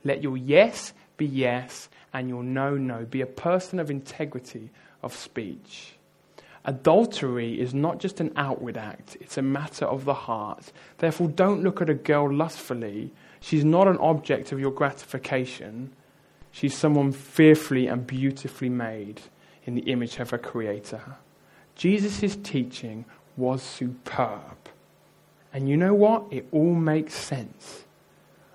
Let 0.05 0.23
your 0.23 0.37
yes 0.37 0.93
be 1.17 1.27
yes 1.27 1.89
and 2.13 2.29
your 2.29 2.43
no, 2.43 2.77
no. 2.77 3.05
Be 3.05 3.21
a 3.21 3.27
person 3.27 3.79
of 3.79 3.91
integrity 3.91 4.71
of 5.03 5.15
speech. 5.15 5.95
Adultery 6.65 7.59
is 7.59 7.73
not 7.73 7.99
just 7.99 8.21
an 8.21 8.33
outward 8.37 8.77
act, 8.77 9.17
it's 9.21 9.39
a 9.39 9.43
matter 9.43 9.87
of 9.87 10.05
the 10.05 10.15
heart. 10.15 10.73
Therefore, 10.99 11.29
don't 11.29 11.63
look 11.63 11.81
at 11.81 11.89
a 11.89 11.95
girl 11.95 12.33
lustfully. 12.33 13.13
She's 13.41 13.65
not 13.65 13.89
an 13.89 13.97
object 13.97 14.53
of 14.53 14.61
your 14.61 14.71
gratification. 14.71 15.93
She's 16.53 16.77
someone 16.77 17.13
fearfully 17.13 17.87
and 17.87 18.07
beautifully 18.07 18.69
made 18.69 19.23
in 19.65 19.75
the 19.75 19.83
image 19.83 20.19
of 20.19 20.31
her 20.31 20.39
Creator. 20.39 21.17
Jesus' 21.77 22.37
teaching 22.43 23.07
was 23.37 23.63
superb. 23.63 24.69
And 25.53 25.69
you 25.69 25.77
know 25.77 25.95
what? 25.95 26.25
It 26.31 26.47
all 26.53 26.75
makes 26.75 27.15
sense. 27.15 27.85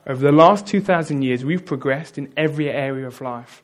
Over 0.08 0.24
the 0.24 0.32
last 0.32 0.68
2,000 0.68 1.24
years, 1.24 1.44
we've 1.44 1.66
progressed 1.66 2.18
in 2.18 2.32
every 2.38 2.70
area 2.70 3.08
of 3.08 3.22
life 3.22 3.64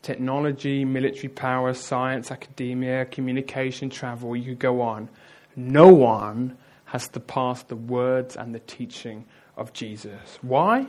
technology, 0.00 0.86
military 0.86 1.28
power, 1.28 1.74
science, 1.74 2.30
academia, 2.30 3.04
communication, 3.04 3.90
travel, 3.90 4.34
you 4.34 4.44
could 4.44 4.58
go 4.58 4.80
on. 4.80 5.08
No 5.54 5.88
one 5.88 6.56
has 6.86 7.10
surpassed 7.12 7.68
the 7.68 7.76
words 7.76 8.34
and 8.36 8.54
the 8.54 8.60
teaching 8.60 9.26
of 9.56 9.72
Jesus. 9.74 10.38
Why? 10.40 10.86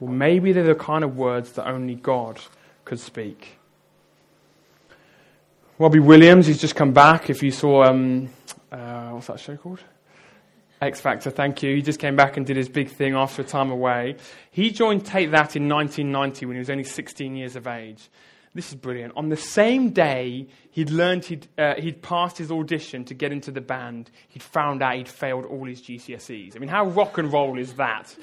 Well, 0.00 0.12
maybe 0.12 0.52
they're 0.52 0.64
the 0.64 0.74
kind 0.74 1.02
of 1.02 1.16
words 1.16 1.52
that 1.52 1.66
only 1.66 1.94
God 1.94 2.40
could 2.84 3.00
speak. 3.00 3.58
Robbie 5.78 6.00
Williams, 6.00 6.46
he's 6.46 6.60
just 6.60 6.76
come 6.76 6.92
back. 6.92 7.30
If 7.30 7.42
you 7.42 7.52
saw, 7.52 7.84
um, 7.84 8.28
uh, 8.70 9.10
what's 9.10 9.28
that 9.28 9.40
show 9.40 9.56
called? 9.56 9.80
X 10.82 11.00
Factor, 11.00 11.30
thank 11.30 11.62
you. 11.62 11.76
He 11.76 11.80
just 11.80 12.00
came 12.00 12.16
back 12.16 12.36
and 12.36 12.44
did 12.44 12.56
his 12.56 12.68
big 12.68 12.90
thing 12.90 13.14
after 13.14 13.42
a 13.42 13.44
time 13.44 13.70
away. 13.70 14.16
He 14.50 14.72
joined 14.72 15.06
Take 15.06 15.30
That 15.30 15.54
in 15.54 15.68
1990 15.68 16.46
when 16.46 16.56
he 16.56 16.58
was 16.58 16.70
only 16.70 16.82
16 16.82 17.36
years 17.36 17.54
of 17.54 17.68
age. 17.68 18.10
This 18.52 18.68
is 18.70 18.74
brilliant. 18.74 19.12
On 19.16 19.28
the 19.28 19.36
same 19.36 19.90
day 19.90 20.48
he'd 20.72 20.90
learned 20.90 21.24
he'd, 21.26 21.46
uh, 21.56 21.74
he'd 21.76 22.02
passed 22.02 22.36
his 22.36 22.50
audition 22.50 23.04
to 23.04 23.14
get 23.14 23.30
into 23.30 23.52
the 23.52 23.60
band, 23.60 24.10
he'd 24.28 24.42
found 24.42 24.82
out 24.82 24.96
he'd 24.96 25.08
failed 25.08 25.44
all 25.44 25.66
his 25.66 25.80
GCSEs. 25.80 26.56
I 26.56 26.58
mean, 26.58 26.68
how 26.68 26.86
rock 26.86 27.16
and 27.16 27.32
roll 27.32 27.60
is 27.60 27.74
that? 27.74 28.14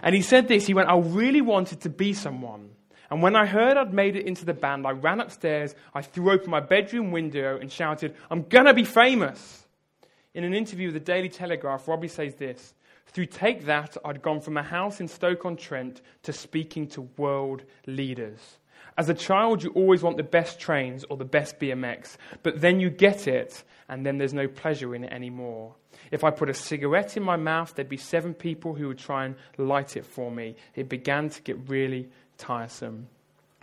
And 0.00 0.14
he 0.14 0.22
said 0.22 0.46
this 0.46 0.68
he 0.68 0.72
went, 0.72 0.88
I 0.88 0.96
really 0.96 1.40
wanted 1.40 1.80
to 1.80 1.90
be 1.90 2.12
someone. 2.12 2.70
And 3.10 3.22
when 3.22 3.34
I 3.34 3.44
heard 3.44 3.76
I'd 3.76 3.92
made 3.92 4.14
it 4.14 4.24
into 4.24 4.44
the 4.44 4.54
band, 4.54 4.86
I 4.86 4.92
ran 4.92 5.20
upstairs, 5.20 5.74
I 5.92 6.02
threw 6.02 6.30
open 6.30 6.48
my 6.48 6.60
bedroom 6.60 7.10
window 7.10 7.58
and 7.60 7.72
shouted, 7.72 8.14
I'm 8.30 8.44
to 8.44 8.72
be 8.72 8.84
famous. 8.84 9.63
In 10.34 10.42
an 10.42 10.52
interview 10.52 10.88
with 10.88 10.94
the 10.94 11.00
Daily 11.00 11.28
Telegraph, 11.28 11.86
Robbie 11.86 12.08
says 12.08 12.34
this 12.34 12.74
Through 13.06 13.26
Take 13.26 13.66
That, 13.66 13.96
I'd 14.04 14.20
gone 14.20 14.40
from 14.40 14.56
a 14.56 14.64
house 14.64 15.00
in 15.00 15.06
Stoke 15.06 15.46
on 15.46 15.56
Trent 15.56 16.02
to 16.24 16.32
speaking 16.32 16.88
to 16.88 17.02
world 17.16 17.62
leaders. 17.86 18.58
As 18.98 19.08
a 19.08 19.14
child, 19.14 19.62
you 19.62 19.70
always 19.70 20.02
want 20.02 20.16
the 20.16 20.24
best 20.24 20.58
trains 20.58 21.04
or 21.08 21.16
the 21.16 21.24
best 21.24 21.60
BMX, 21.60 22.16
but 22.42 22.60
then 22.60 22.80
you 22.80 22.90
get 22.90 23.28
it, 23.28 23.62
and 23.88 24.04
then 24.04 24.18
there's 24.18 24.34
no 24.34 24.48
pleasure 24.48 24.94
in 24.96 25.04
it 25.04 25.12
anymore. 25.12 25.74
If 26.10 26.24
I 26.24 26.30
put 26.30 26.50
a 26.50 26.54
cigarette 26.54 27.16
in 27.16 27.22
my 27.22 27.36
mouth, 27.36 27.72
there'd 27.74 27.88
be 27.88 27.96
seven 27.96 28.34
people 28.34 28.74
who 28.74 28.88
would 28.88 28.98
try 28.98 29.26
and 29.26 29.36
light 29.56 29.96
it 29.96 30.04
for 30.04 30.32
me. 30.32 30.56
It 30.74 30.88
began 30.88 31.28
to 31.30 31.42
get 31.42 31.68
really 31.68 32.08
tiresome. 32.38 33.06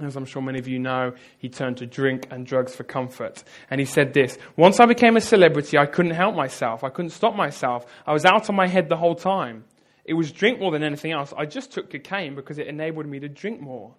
As 0.05 0.15
I'm 0.15 0.25
sure 0.25 0.41
many 0.41 0.59
of 0.59 0.67
you 0.67 0.79
know, 0.79 1.13
he 1.37 1.49
turned 1.49 1.77
to 1.77 1.85
drink 1.85 2.27
and 2.31 2.45
drugs 2.45 2.75
for 2.75 2.83
comfort. 2.83 3.43
And 3.69 3.79
he 3.79 3.85
said 3.85 4.13
this 4.13 4.37
Once 4.55 4.79
I 4.79 4.85
became 4.85 5.17
a 5.17 5.21
celebrity, 5.21 5.77
I 5.77 5.85
couldn't 5.85 6.15
help 6.15 6.35
myself. 6.35 6.83
I 6.83 6.89
couldn't 6.89 7.11
stop 7.11 7.35
myself. 7.35 7.85
I 8.05 8.13
was 8.13 8.25
out 8.25 8.49
of 8.49 8.55
my 8.55 8.67
head 8.67 8.89
the 8.89 8.97
whole 8.97 9.15
time. 9.15 9.65
It 10.05 10.13
was 10.13 10.31
drink 10.31 10.59
more 10.59 10.71
than 10.71 10.83
anything 10.83 11.11
else. 11.11 11.33
I 11.37 11.45
just 11.45 11.71
took 11.71 11.91
cocaine 11.91 12.35
because 12.35 12.57
it 12.57 12.67
enabled 12.67 13.05
me 13.05 13.19
to 13.19 13.29
drink 13.29 13.61
more. 13.61 13.93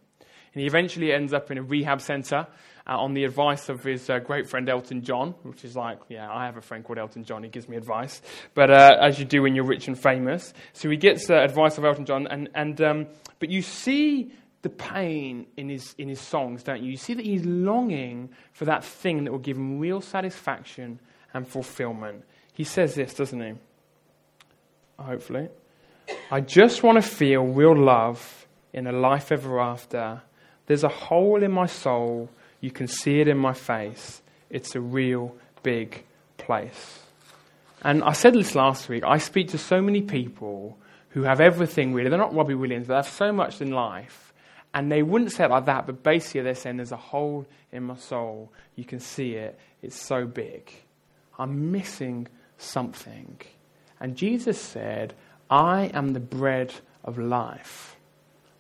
And 0.55 0.61
he 0.61 0.67
eventually 0.67 1.13
ends 1.13 1.33
up 1.33 1.51
in 1.51 1.59
a 1.59 1.63
rehab 1.63 2.01
center 2.01 2.47
uh, 2.87 2.99
on 2.99 3.15
the 3.15 3.25
advice 3.25 3.69
of 3.69 3.83
his 3.83 4.11
uh, 4.11 4.19
great 4.19 4.49
friend 4.49 4.69
Elton 4.69 5.03
John, 5.03 5.35
which 5.45 5.65
is 5.65 5.77
like, 5.77 5.99
yeah, 6.09 6.31
I 6.31 6.45
have 6.47 6.57
a 6.57 6.61
friend 6.61 6.85
called 6.85 6.99
Elton 6.99 7.25
John. 7.25 7.43
He 7.43 7.49
gives 7.49 7.69
me 7.69 7.77
advice. 7.77 8.21
But 8.55 8.71
uh, 8.71 8.99
as 9.01 9.19
you 9.19 9.25
do 9.25 9.43
when 9.43 9.55
you're 9.55 9.65
rich 9.65 9.89
and 9.89 9.99
famous. 9.99 10.53
So 10.75 10.91
he 10.91 10.97
gets 10.97 11.31
uh, 11.31 11.37
advice 11.37 11.79
of 11.79 11.85
Elton 11.85 12.05
John. 12.05 12.27
And, 12.27 12.51
and, 12.55 12.81
um, 12.83 13.07
but 13.39 13.49
you 13.49 13.63
see 13.63 14.33
the 14.63 14.71
pain 14.71 15.47
in 15.57 15.69
his, 15.69 15.95
in 15.99 16.09
his 16.09 16.21
songs, 16.21 16.63
don't 16.63 16.83
you? 16.83 16.91
You 16.93 16.97
see 16.97 17.15
that 17.15 17.25
he's 17.25 17.45
longing 17.45 18.31
for 18.53 18.65
that 18.67 18.85
thing 18.85 19.25
that 19.25 19.33
will 19.33 19.39
give 19.39 19.57
him 19.57 19.79
real 19.79 20.01
satisfaction 20.01 21.01
and 21.35 21.47
fulfillment. 21.47 22.25
He 22.53 22.65
says 22.65 22.95
this, 22.95 23.15
doesn't 23.15 23.41
he? 23.41 23.55
Hopefully. 24.99 25.49
I 26.31 26.41
just 26.41 26.83
want 26.83 27.03
to 27.03 27.09
feel 27.09 27.45
real 27.45 27.77
love 27.77 28.47
in 28.73 28.87
a 28.87 28.93
life 28.93 29.33
ever 29.33 29.61
after 29.61 30.23
there's 30.67 30.85
a 30.85 30.89
hole 30.89 31.43
in 31.43 31.53
my 31.53 31.67
soul. 31.67 32.31
You 32.61 32.71
can 32.71 32.87
see 32.87 33.21
it 33.21 33.29
in 33.29 33.37
my 33.37 33.53
face. 33.53 34.23
It's 34.49 34.75
a 34.75 34.81
real 34.81 35.35
big 35.63 36.05
place. 36.39 37.01
And 37.83 38.05
I 38.05 38.13
said 38.13 38.35
this 38.35 38.55
last 38.55 38.89
week. 38.89 39.03
I 39.05 39.19
speak 39.19 39.49
to 39.49 39.59
so 39.59 39.81
many 39.81 40.03
people 40.03 40.79
who 41.11 41.25
have 41.25 41.41
everything 41.41 41.93
really. 41.93 42.09
They're 42.09 42.19
not 42.19 42.35
Robbie 42.35 42.55
Williams, 42.55 42.87
they 42.87 42.95
have 42.95 43.09
so 43.09 43.33
much 43.33 43.61
in 43.61 43.71
life. 43.71 44.32
And 44.75 44.91
they 44.91 45.03
wouldn't 45.03 45.33
say 45.33 45.45
it 45.45 45.51
like 45.51 45.67
that, 45.67 45.87
but 45.87 46.03
basically 46.03 46.43
they're 46.43 46.55
saying 46.55 46.79
there's 46.79 46.93
a 46.93 46.97
hole 46.97 47.47
in 47.73 47.85
my 47.85 47.97
soul. 47.97 48.51
You 48.75 48.85
can 48.85 49.01
see 49.01 49.35
it. 49.35 49.59
It's 49.83 50.01
so 50.01 50.25
big. 50.25 50.73
I'm 51.39 51.73
missing 51.73 52.29
something. 52.59 53.39
And 54.01 54.17
Jesus 54.17 54.61
said, 54.61 55.15
I 55.51 55.91
am 55.93 56.13
the 56.13 56.21
bread 56.21 56.73
of 57.05 57.19
life. 57.19 57.97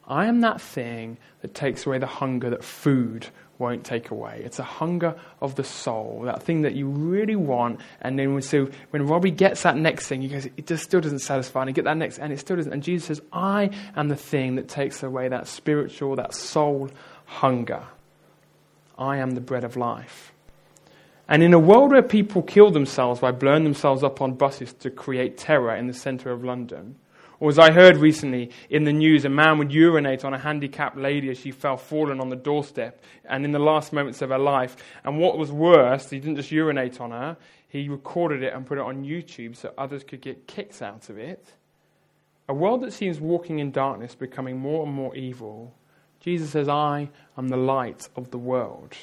I 0.06 0.26
am 0.26 0.40
that 0.40 0.60
thing 0.60 1.16
that 1.40 1.54
takes 1.54 1.86
away 1.86 1.98
the 1.98 2.06
hunger 2.06 2.50
that 2.50 2.64
food 2.64 3.28
won't 3.62 3.84
take 3.84 4.10
away. 4.10 4.42
It's 4.44 4.58
a 4.58 4.64
hunger 4.64 5.14
of 5.40 5.54
the 5.54 5.62
soul, 5.64 6.22
that 6.24 6.42
thing 6.42 6.62
that 6.62 6.74
you 6.74 6.88
really 6.88 7.36
want. 7.36 7.80
And 8.00 8.18
then 8.18 8.34
when, 8.34 8.42
so 8.42 8.68
when 8.90 9.06
Robbie 9.06 9.30
gets 9.30 9.62
that 9.62 9.76
next 9.76 10.08
thing, 10.08 10.20
he 10.20 10.28
goes, 10.28 10.46
it 10.46 10.66
just 10.66 10.82
still 10.82 11.00
doesn't 11.00 11.20
satisfy. 11.20 11.60
And 11.60 11.70
he 11.70 11.72
get 11.72 11.84
that 11.84 11.96
next, 11.96 12.18
and 12.18 12.32
it 12.32 12.40
still 12.40 12.56
doesn't. 12.56 12.72
And 12.72 12.82
Jesus 12.82 13.06
says, 13.06 13.22
I 13.32 13.70
am 13.96 14.08
the 14.08 14.16
thing 14.16 14.56
that 14.56 14.68
takes 14.68 15.02
away 15.02 15.28
that 15.28 15.46
spiritual, 15.46 16.16
that 16.16 16.34
soul 16.34 16.90
hunger. 17.24 17.84
I 18.98 19.18
am 19.18 19.30
the 19.30 19.40
bread 19.40 19.64
of 19.64 19.76
life. 19.76 20.32
And 21.28 21.42
in 21.42 21.54
a 21.54 21.58
world 21.58 21.92
where 21.92 22.02
people 22.02 22.42
kill 22.42 22.72
themselves 22.72 23.20
by 23.20 23.30
blowing 23.30 23.64
themselves 23.64 24.02
up 24.02 24.20
on 24.20 24.34
buses 24.34 24.72
to 24.74 24.90
create 24.90 25.38
terror 25.38 25.74
in 25.74 25.86
the 25.86 25.94
centre 25.94 26.30
of 26.30 26.44
London, 26.44 26.96
or 27.42 27.48
as 27.48 27.58
I 27.58 27.72
heard 27.72 27.96
recently 27.96 28.52
in 28.70 28.84
the 28.84 28.92
news, 28.92 29.24
a 29.24 29.28
man 29.28 29.58
would 29.58 29.72
urinate 29.72 30.24
on 30.24 30.32
a 30.32 30.38
handicapped 30.38 30.96
lady 30.96 31.28
as 31.28 31.38
she 31.38 31.50
fell 31.50 31.76
fallen 31.76 32.20
on 32.20 32.28
the 32.28 32.36
doorstep 32.36 33.02
and 33.24 33.44
in 33.44 33.50
the 33.50 33.58
last 33.58 33.92
moments 33.92 34.22
of 34.22 34.30
her 34.30 34.38
life. 34.38 34.76
And 35.02 35.18
what 35.18 35.36
was 35.36 35.50
worse, 35.50 36.08
he 36.08 36.20
didn't 36.20 36.36
just 36.36 36.52
urinate 36.52 37.00
on 37.00 37.10
her, 37.10 37.36
he 37.66 37.88
recorded 37.88 38.44
it 38.44 38.54
and 38.54 38.64
put 38.64 38.78
it 38.78 38.82
on 38.82 39.02
YouTube 39.02 39.56
so 39.56 39.74
others 39.76 40.04
could 40.04 40.20
get 40.20 40.46
kicks 40.46 40.80
out 40.82 41.10
of 41.10 41.18
it. 41.18 41.44
A 42.48 42.54
world 42.54 42.80
that 42.82 42.92
seems 42.92 43.18
walking 43.18 43.58
in 43.58 43.72
darkness, 43.72 44.14
becoming 44.14 44.56
more 44.56 44.86
and 44.86 44.94
more 44.94 45.12
evil. 45.16 45.74
Jesus 46.20 46.50
says, 46.50 46.68
I 46.68 47.10
am 47.36 47.48
the 47.48 47.56
light 47.56 48.08
of 48.14 48.30
the 48.30 48.38
world. 48.38 48.94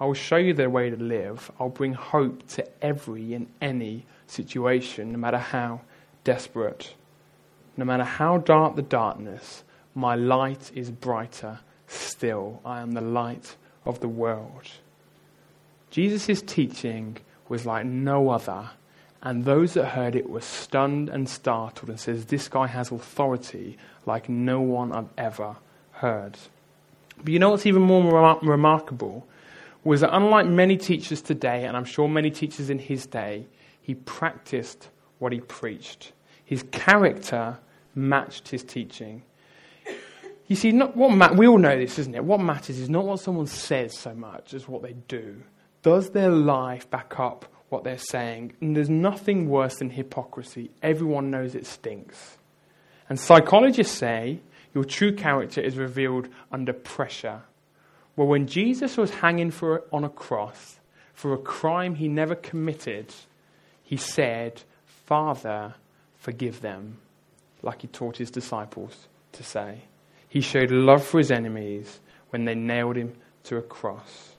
I 0.00 0.06
will 0.06 0.14
show 0.14 0.38
you 0.38 0.54
the 0.54 0.68
way 0.68 0.90
to 0.90 0.96
live. 0.96 1.52
I'll 1.60 1.68
bring 1.68 1.92
hope 1.92 2.48
to 2.48 2.66
every 2.84 3.32
and 3.32 3.46
any 3.60 4.06
situation, 4.26 5.12
no 5.12 5.18
matter 5.18 5.38
how 5.38 5.82
desperate 6.24 6.94
no 7.76 7.84
matter 7.84 8.04
how 8.04 8.38
dark 8.38 8.76
the 8.76 8.82
darkness, 8.82 9.64
my 9.94 10.14
light 10.14 10.70
is 10.74 10.90
brighter 10.90 11.60
still. 11.86 12.60
I 12.64 12.80
am 12.80 12.92
the 12.92 13.00
light 13.00 13.56
of 13.84 14.00
the 14.00 14.08
world. 14.08 14.68
Jesus' 15.90 16.42
teaching 16.42 17.18
was 17.48 17.66
like 17.66 17.86
no 17.86 18.30
other, 18.30 18.70
and 19.22 19.44
those 19.44 19.74
that 19.74 19.86
heard 19.86 20.16
it 20.16 20.28
were 20.28 20.40
stunned 20.40 21.08
and 21.08 21.28
startled 21.28 21.88
and 21.88 22.00
says, 22.00 22.26
This 22.26 22.48
guy 22.48 22.66
has 22.66 22.90
authority 22.90 23.78
like 24.06 24.28
no 24.28 24.60
one 24.60 24.92
I've 24.92 25.08
ever 25.16 25.56
heard. 25.92 26.36
But 27.18 27.28
you 27.28 27.38
know 27.38 27.50
what's 27.50 27.66
even 27.66 27.82
more 27.82 28.38
remarkable? 28.42 29.26
Was 29.84 30.00
that 30.00 30.14
unlike 30.14 30.46
many 30.46 30.76
teachers 30.76 31.22
today, 31.22 31.64
and 31.64 31.76
I'm 31.76 31.84
sure 31.84 32.08
many 32.08 32.30
teachers 32.30 32.70
in 32.70 32.78
his 32.78 33.06
day, 33.06 33.46
he 33.80 33.94
practiced 33.94 34.88
what 35.18 35.32
he 35.32 35.40
preached. 35.40 36.12
His 36.44 36.62
character 36.70 37.58
matched 37.94 38.48
his 38.48 38.62
teaching. 38.62 39.22
You 40.46 40.56
see, 40.56 40.72
not 40.72 40.96
what 40.96 41.12
ma- 41.12 41.32
we 41.32 41.46
all 41.46 41.58
know 41.58 41.76
this, 41.78 41.98
isn't 41.98 42.14
it? 42.14 42.24
What 42.24 42.40
matters 42.40 42.78
is 42.78 42.90
not 42.90 43.06
what 43.06 43.20
someone 43.20 43.46
says 43.46 43.96
so 43.96 44.14
much 44.14 44.52
as 44.52 44.68
what 44.68 44.82
they 44.82 44.94
do. 45.08 45.42
Does 45.82 46.10
their 46.10 46.30
life 46.30 46.88
back 46.90 47.18
up 47.18 47.46
what 47.70 47.84
they're 47.84 47.96
saying? 47.98 48.52
And 48.60 48.76
there's 48.76 48.90
nothing 48.90 49.48
worse 49.48 49.76
than 49.76 49.90
hypocrisy. 49.90 50.70
Everyone 50.82 51.30
knows 51.30 51.54
it 51.54 51.66
stinks. 51.66 52.36
And 53.08 53.18
psychologists 53.18 53.96
say 53.96 54.40
your 54.74 54.84
true 54.84 55.14
character 55.14 55.60
is 55.60 55.76
revealed 55.76 56.28
under 56.52 56.72
pressure. 56.72 57.42
Well, 58.16 58.26
when 58.26 58.46
Jesus 58.46 58.96
was 58.96 59.10
hanging 59.10 59.50
for, 59.50 59.84
on 59.92 60.04
a 60.04 60.08
cross 60.08 60.78
for 61.14 61.32
a 61.32 61.38
crime 61.38 61.94
he 61.94 62.08
never 62.08 62.34
committed, 62.34 63.14
he 63.82 63.96
said, 63.96 64.62
Father, 64.84 65.74
forgive 66.24 66.62
them, 66.62 66.96
like 67.62 67.82
he 67.82 67.86
taught 67.86 68.16
his 68.16 68.30
disciples 68.30 69.08
to 69.32 69.42
say. 69.42 69.82
He 70.26 70.40
showed 70.40 70.70
love 70.70 71.04
for 71.04 71.18
his 71.18 71.30
enemies 71.30 72.00
when 72.30 72.46
they 72.46 72.54
nailed 72.54 72.96
him 72.96 73.14
to 73.42 73.58
a 73.58 73.62
cross. 73.62 74.30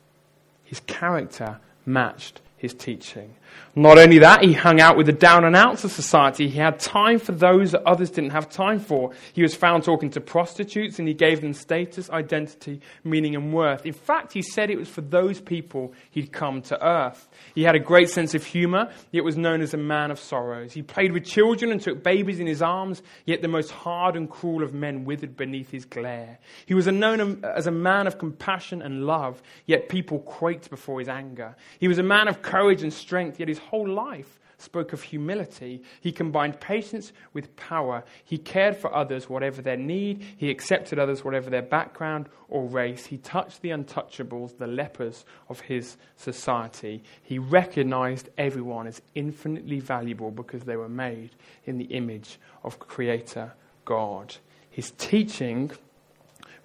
His 0.64 0.80
character 0.80 1.60
matched 1.86 2.42
his 2.66 2.74
teaching. 2.74 3.36
Not 3.78 3.98
only 3.98 4.20
that, 4.20 4.42
he 4.44 4.54
hung 4.54 4.80
out 4.80 4.96
with 4.96 5.06
the 5.06 5.12
down 5.12 5.44
and 5.44 5.56
outs 5.56 5.84
of 5.84 5.92
society. 5.92 6.48
He 6.48 6.60
had 6.60 6.80
time 6.80 7.20
for 7.20 7.34
those 7.34 7.74
that 7.74 7.84
others 7.84 8.10
didn't 8.10 8.30
have 8.30 8.50
time 8.50 8.80
for. 8.80 9.12
He 9.34 9.42
was 9.42 9.54
found 9.54 9.84
talking 9.84 10.10
to 10.12 10.22
prostitutes 10.22 10.98
and 10.98 11.08
he 11.08 11.14
gave 11.14 11.42
them 11.42 11.54
status, 11.54 12.10
identity, 12.10 12.80
meaning, 13.04 13.36
and 13.36 13.54
worth. 13.54 13.86
In 13.86 13.94
fact, 13.94 14.32
he 14.32 14.42
said 14.42 14.70
it 14.70 14.78
was 14.78 14.88
for 14.88 15.02
those 15.02 15.42
people 15.42 15.94
he'd 16.10 16.32
come 16.32 16.62
to 16.64 16.86
earth. 16.86 17.28
He 17.54 17.64
had 17.64 17.76
a 17.76 17.80
great 17.80 18.10
sense 18.10 18.34
of 18.34 18.46
humor, 18.46 18.90
yet 19.12 19.26
was 19.26 19.36
known 19.36 19.62
as 19.62 19.74
a 19.74 19.78
man 19.78 20.10
of 20.10 20.20
sorrows. 20.20 20.72
He 20.72 20.82
played 20.82 21.12
with 21.12 21.26
children 21.26 21.72
and 21.72 21.82
took 21.82 22.02
babies 22.02 22.40
in 22.40 22.48
his 22.48 22.62
arms, 22.62 23.02
yet 23.26 23.42
the 23.42 23.50
most 23.50 23.72
hard 23.72 24.16
and 24.16 24.30
cruel 24.30 24.64
of 24.64 24.74
men 24.74 25.04
withered 25.04 25.36
beneath 25.36 25.70
his 25.70 25.84
glare. 25.84 26.40
He 26.66 26.74
was 26.74 26.88
known 26.88 27.20
um, 27.20 27.44
as 27.44 27.68
a 27.68 27.72
man 27.72 28.08
of 28.08 28.18
compassion 28.18 28.82
and 28.82 29.06
love, 29.06 29.42
yet 29.66 29.90
people 29.90 30.20
quaked 30.20 30.70
before 30.70 31.00
his 31.00 31.10
anger. 31.10 31.58
He 31.80 31.90
was 31.90 31.98
a 31.98 32.04
man 32.04 32.30
of 32.30 32.42
courage 32.42 32.55
and 32.56 32.94
strength, 32.94 33.40
yet 33.40 33.50
his 33.50 33.58
whole 33.58 33.88
life 33.88 34.40
spoke 34.58 34.94
of 34.94 35.04
humility. 35.04 35.82
He 36.00 36.12
combined 36.12 36.60
patience 36.60 37.12
with 37.34 37.54
power. 37.58 38.04
He 38.24 38.38
cared 38.38 38.78
for 38.78 38.94
others, 38.96 39.30
whatever 39.30 39.62
their 39.62 39.78
need. 39.78 40.24
He 40.38 40.50
accepted 40.50 40.98
others, 40.98 41.24
whatever 41.24 41.50
their 41.50 41.62
background 41.62 42.30
or 42.48 42.66
race. 42.66 43.06
He 43.06 43.18
touched 43.18 43.62
the 43.62 43.70
untouchables, 43.70 44.58
the 44.58 44.68
lepers 44.68 45.26
of 45.50 45.60
his 45.60 45.98
society. 46.16 47.04
He 47.24 47.40
recognized 47.40 48.30
everyone 48.38 48.88
as 48.88 49.02
infinitely 49.14 49.80
valuable 49.80 50.32
because 50.32 50.64
they 50.64 50.78
were 50.78 50.90
made 50.90 51.32
in 51.66 51.78
the 51.78 51.86
image 51.86 52.40
of 52.64 52.80
Creator 52.80 53.54
God. 53.84 54.36
His 54.70 54.92
teaching 54.98 55.72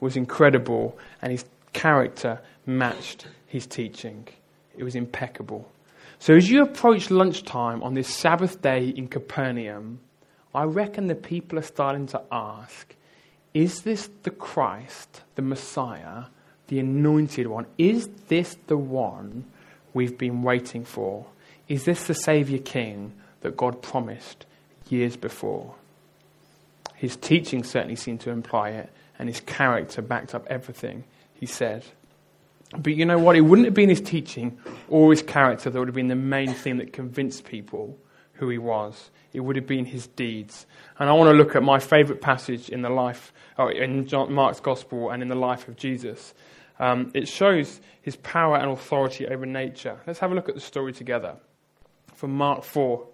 was 0.00 0.16
incredible, 0.16 0.98
and 1.20 1.30
his 1.30 1.44
character 1.72 2.40
matched 2.66 3.26
his 3.46 3.66
teaching. 3.66 4.26
It 4.76 4.84
was 4.84 4.94
impeccable. 4.94 5.70
So 6.20 6.34
as 6.34 6.50
you 6.50 6.62
approach 6.62 7.10
lunchtime 7.10 7.82
on 7.82 7.94
this 7.94 8.14
Sabbath 8.14 8.60
day 8.60 8.88
in 8.88 9.08
Capernaum, 9.08 10.00
I 10.54 10.64
reckon 10.64 11.06
the 11.06 11.14
people 11.14 11.58
are 11.58 11.62
starting 11.62 12.06
to 12.08 12.22
ask 12.30 12.94
Is 13.54 13.82
this 13.82 14.10
the 14.22 14.30
Christ, 14.30 15.22
the 15.34 15.42
Messiah, 15.42 16.24
the 16.68 16.78
anointed 16.78 17.46
one? 17.46 17.64
Is 17.78 18.10
this 18.28 18.58
the 18.66 18.76
one 18.76 19.46
we've 19.94 20.18
been 20.18 20.42
waiting 20.42 20.84
for? 20.84 21.24
Is 21.68 21.86
this 21.86 22.06
the 22.06 22.14
Saviour 22.14 22.60
King 22.60 23.14
that 23.40 23.56
God 23.56 23.80
promised 23.80 24.44
years 24.90 25.16
before? 25.16 25.74
His 26.96 27.16
teaching 27.16 27.64
certainly 27.64 27.96
seemed 27.96 28.20
to 28.20 28.30
imply 28.30 28.70
it, 28.70 28.90
and 29.18 29.26
his 29.26 29.40
character 29.40 30.02
backed 30.02 30.34
up 30.34 30.46
everything 30.48 31.04
he 31.32 31.46
said. 31.46 31.82
But 32.76 32.94
you 32.94 33.04
know 33.04 33.18
what? 33.18 33.36
It 33.36 33.40
wouldn't 33.40 33.66
have 33.66 33.74
been 33.74 33.88
his 33.88 34.00
teaching 34.00 34.58
or 34.88 35.10
his 35.10 35.22
character 35.22 35.70
that 35.70 35.78
would 35.78 35.88
have 35.88 35.94
been 35.94 36.08
the 36.08 36.14
main 36.14 36.54
thing 36.54 36.76
that 36.78 36.92
convinced 36.92 37.44
people 37.44 37.98
who 38.34 38.48
he 38.48 38.58
was. 38.58 39.10
It 39.32 39.40
would 39.40 39.56
have 39.56 39.66
been 39.66 39.84
his 39.84 40.06
deeds. 40.06 40.66
And 40.98 41.08
I 41.08 41.12
want 41.12 41.30
to 41.30 41.36
look 41.36 41.56
at 41.56 41.62
my 41.62 41.78
favorite 41.78 42.20
passage 42.20 42.68
in 42.68 42.82
the 42.82 42.88
life, 42.88 43.32
oh, 43.58 43.68
in 43.68 44.06
John, 44.06 44.32
Mark's 44.32 44.60
gospel 44.60 45.10
and 45.10 45.22
in 45.22 45.28
the 45.28 45.34
life 45.34 45.68
of 45.68 45.76
Jesus. 45.76 46.32
Um, 46.78 47.10
it 47.12 47.28
shows 47.28 47.80
his 48.02 48.16
power 48.16 48.56
and 48.56 48.70
authority 48.70 49.26
over 49.28 49.44
nature. 49.44 50.00
Let's 50.06 50.20
have 50.20 50.32
a 50.32 50.34
look 50.34 50.48
at 50.48 50.54
the 50.54 50.60
story 50.60 50.92
together. 50.92 51.36
From 52.14 52.32
Mark 52.32 52.64
4. 52.64 53.06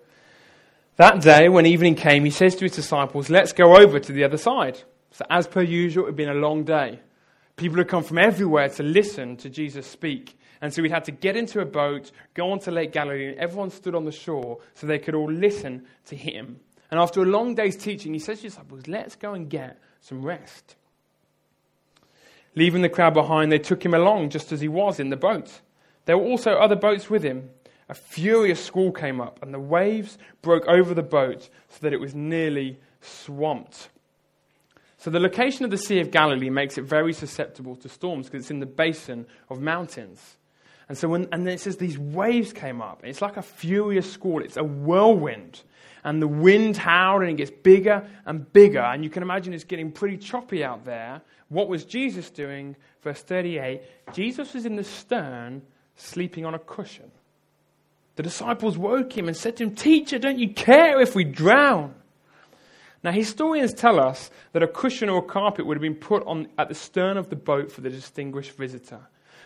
That 0.97 1.21
day, 1.21 1.49
when 1.49 1.66
evening 1.66 1.95
came, 1.95 2.25
he 2.25 2.31
says 2.31 2.57
to 2.57 2.64
his 2.64 2.73
disciples, 2.73 3.29
Let's 3.29 3.53
go 3.53 3.77
over 3.77 3.99
to 3.99 4.12
the 4.12 4.25
other 4.25 4.38
side. 4.38 4.81
So, 5.11 5.25
as 5.29 5.47
per 5.47 5.62
usual, 5.62 6.05
it 6.05 6.09
had 6.09 6.16
been 6.16 6.29
a 6.29 6.35
long 6.35 6.64
day. 6.64 7.01
People 7.57 7.79
had 7.79 7.88
come 7.88 8.05
from 8.05 8.19
everywhere 8.19 8.69
to 8.69 8.83
listen 8.83 9.37
to 9.38 9.49
Jesus 9.49 9.87
speak. 9.87 10.38
And 10.61 10.73
so 10.73 10.83
we 10.83 10.90
had 10.90 11.05
to 11.05 11.12
get 11.12 11.37
into 11.37 11.61
a 11.61 11.64
boat, 11.64 12.11
go 12.35 12.51
on 12.51 12.59
to 12.61 12.71
Lake 12.71 12.92
Galilee, 12.92 13.29
and 13.29 13.38
everyone 13.38 13.71
stood 13.71 13.95
on 13.95 14.05
the 14.05 14.12
shore 14.12 14.59
so 14.75 14.87
they 14.87 14.99
could 14.99 15.14
all 15.14 15.31
listen 15.31 15.87
to 16.07 16.16
him. 16.16 16.61
And 16.90 17.01
after 17.01 17.23
a 17.23 17.27
long 17.27 17.55
day's 17.55 17.77
teaching, 17.77 18.12
he 18.12 18.19
says 18.19 18.38
to 18.38 18.45
his 18.45 18.55
disciples, 18.55 18.87
Let's 18.87 19.16
go 19.16 19.35
and 19.35 19.51
get 19.51 19.79
some 20.01 20.23
rest. 20.23 20.77
Leaving 22.55 22.83
the 22.83 22.88
crowd 22.88 23.12
behind, 23.12 23.53
they 23.53 23.59
took 23.59 23.85
him 23.85 23.95
along 23.95 24.31
just 24.31 24.53
as 24.53 24.61
he 24.61 24.69
was 24.69 24.99
in 24.99 25.11
the 25.11 25.16
boat. 25.16 25.61
There 26.07 26.16
were 26.16 26.25
also 26.25 26.53
other 26.53 26.77
boats 26.77 27.11
with 27.11 27.23
him. 27.23 27.51
A 27.88 27.95
furious 27.95 28.64
squall 28.64 28.92
came 28.92 29.21
up, 29.21 29.42
and 29.42 29.53
the 29.53 29.61
waves 29.61 30.19
broke 30.42 30.66
over 30.66 30.95
the 30.95 31.03
boat 31.03 31.49
so 31.69 31.79
that 31.81 31.92
it 31.92 32.01
was 32.01 32.14
nearly 32.14 32.81
swamped. 33.01 33.90
So 35.07 35.11
the 35.11 35.21
location 35.21 35.64
of 35.64 35.71
the 35.71 35.79
Sea 35.79 36.01
of 36.01 36.11
Galilee 36.11 36.51
makes 36.51 36.79
it 36.79 36.83
very 36.83 37.12
susceptible 37.12 37.77
to 37.77 37.88
storms 37.88 38.27
because 38.27 38.42
it's 38.42 38.51
in 38.51 38.59
the 38.59 38.66
basin 38.66 39.25
of 39.49 39.61
mountains. 39.61 40.37
And 40.88 40.99
so 40.99 41.07
when, 41.07 41.29
and 41.31 41.47
then 41.47 41.55
it 41.55 41.61
says 41.61 41.77
these 41.77 41.97
waves 41.97 42.53
came 42.53 42.83
up. 42.83 43.03
It's 43.05 43.23
like 43.23 43.37
a 43.37 43.42
furious 43.42 44.12
squall. 44.12 44.42
It's 44.42 44.57
a 44.57 44.64
whirlwind. 44.64 45.62
And 46.03 46.21
the 46.21 46.27
wind 46.27 46.77
howled 46.77 47.23
and 47.23 47.31
it 47.31 47.37
gets 47.37 47.53
bigger 47.53 48.05
and 48.25 48.53
bigger. 48.53 48.81
And 48.81 49.05
you 49.05 49.11
can 49.11 49.23
imagine 49.23 49.55
it's 49.55 49.62
getting 49.62 49.92
pretty 49.92 50.16
choppy 50.16 50.64
out 50.64 50.85
there. 50.85 51.23
What 51.51 51.69
was 51.69 51.85
Jesus 51.85 52.29
doing? 52.29 52.75
Verse 53.03 53.23
38 53.23 53.83
Jesus 54.12 54.55
was 54.55 54.66
in 54.66 54.75
the 54.75 54.83
stern, 54.83 55.62
sleeping 55.95 56.45
on 56.45 56.55
a 56.55 56.59
cushion. 56.59 57.12
The 58.16 58.25
disciples 58.25 58.77
woke 58.77 59.16
him 59.16 59.29
and 59.29 59.37
said 59.37 59.59
to 59.59 59.62
him, 59.62 59.77
Teacher, 59.77 60.19
don't 60.19 60.40
you 60.40 60.53
care 60.53 61.01
if 61.01 61.14
we 61.14 61.23
drown? 61.23 61.95
Now, 63.07 63.12
historians 63.12 63.73
tell 63.73 64.01
us 64.01 64.33
that 64.51 64.64
a 64.64 64.66
cushion 64.66 65.09
or 65.09 65.19
a 65.19 65.23
carpet 65.23 65.64
would 65.64 65.77
have 65.77 65.81
been 65.81 65.95
put 65.95 66.27
on, 66.27 66.49
at 66.59 66.69
the 66.69 66.75
stern 66.75 67.16
of 67.16 67.29
the 67.29 67.37
boat 67.37 67.71
for 67.71 67.81
the 67.81 67.88
distinguished 67.88 68.57
visitor. 68.57 68.99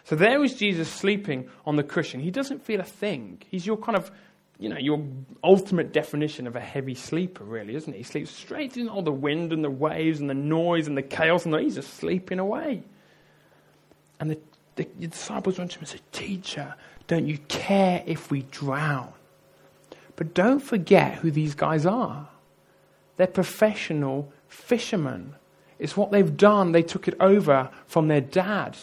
So 0.04 0.16
there 0.16 0.42
is 0.42 0.54
Jesus 0.54 0.90
sleeping 0.90 1.46
on 1.66 1.76
the 1.76 1.82
cushion. 1.82 2.20
He 2.20 2.30
doesn't 2.30 2.64
feel 2.64 2.80
a 2.80 2.84
thing. 2.84 3.42
He's 3.50 3.66
your 3.66 3.76
kind 3.76 3.98
of, 3.98 4.10
you 4.58 4.70
know, 4.70 4.78
your 4.78 5.04
ultimate 5.44 5.92
definition 5.92 6.46
of 6.46 6.56
a 6.56 6.60
heavy 6.60 6.94
sleeper, 6.94 7.44
really, 7.44 7.74
isn't 7.74 7.92
he? 7.92 7.98
He 7.98 8.02
sleeps 8.02 8.30
straight 8.30 8.78
in 8.78 8.88
all 8.88 9.02
the 9.02 9.12
wind 9.12 9.52
and 9.52 9.62
the 9.62 9.70
waves 9.70 10.20
and 10.20 10.30
the 10.30 10.34
noise 10.34 10.86
and 10.86 10.96
the 10.96 11.02
chaos, 11.02 11.44
and 11.44 11.54
he's 11.56 11.74
just 11.74 11.92
sleeping 11.92 12.38
away. 12.38 12.82
And 14.20 14.30
the, 14.30 14.38
the, 14.76 14.88
the 14.98 15.08
disciples 15.08 15.58
went 15.58 15.72
to 15.72 15.76
him 15.76 15.80
and 15.80 15.88
said, 15.88 16.12
Teacher, 16.12 16.76
don't 17.08 17.26
you 17.26 17.36
care 17.48 18.02
if 18.06 18.30
we 18.30 18.40
drown? 18.40 19.12
But 20.16 20.32
don't 20.32 20.60
forget 20.60 21.16
who 21.16 21.30
these 21.30 21.54
guys 21.54 21.84
are. 21.84 22.26
They're 23.20 23.26
professional 23.26 24.32
fishermen. 24.48 25.34
It's 25.78 25.94
what 25.94 26.10
they've 26.10 26.38
done. 26.38 26.72
They 26.72 26.82
took 26.82 27.06
it 27.06 27.12
over 27.20 27.68
from 27.86 28.08
their 28.08 28.22
dad. 28.22 28.78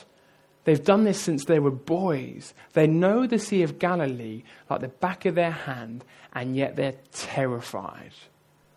They've 0.63 0.83
done 0.83 1.05
this 1.05 1.19
since 1.19 1.45
they 1.45 1.57
were 1.57 1.71
boys. 1.71 2.53
They 2.73 2.85
know 2.85 3.25
the 3.25 3.39
Sea 3.39 3.63
of 3.63 3.79
Galilee 3.79 4.43
like 4.69 4.81
the 4.81 4.89
back 4.89 5.25
of 5.25 5.33
their 5.33 5.49
hand, 5.49 6.05
and 6.33 6.55
yet 6.55 6.75
they're 6.75 6.93
terrified. 7.11 8.11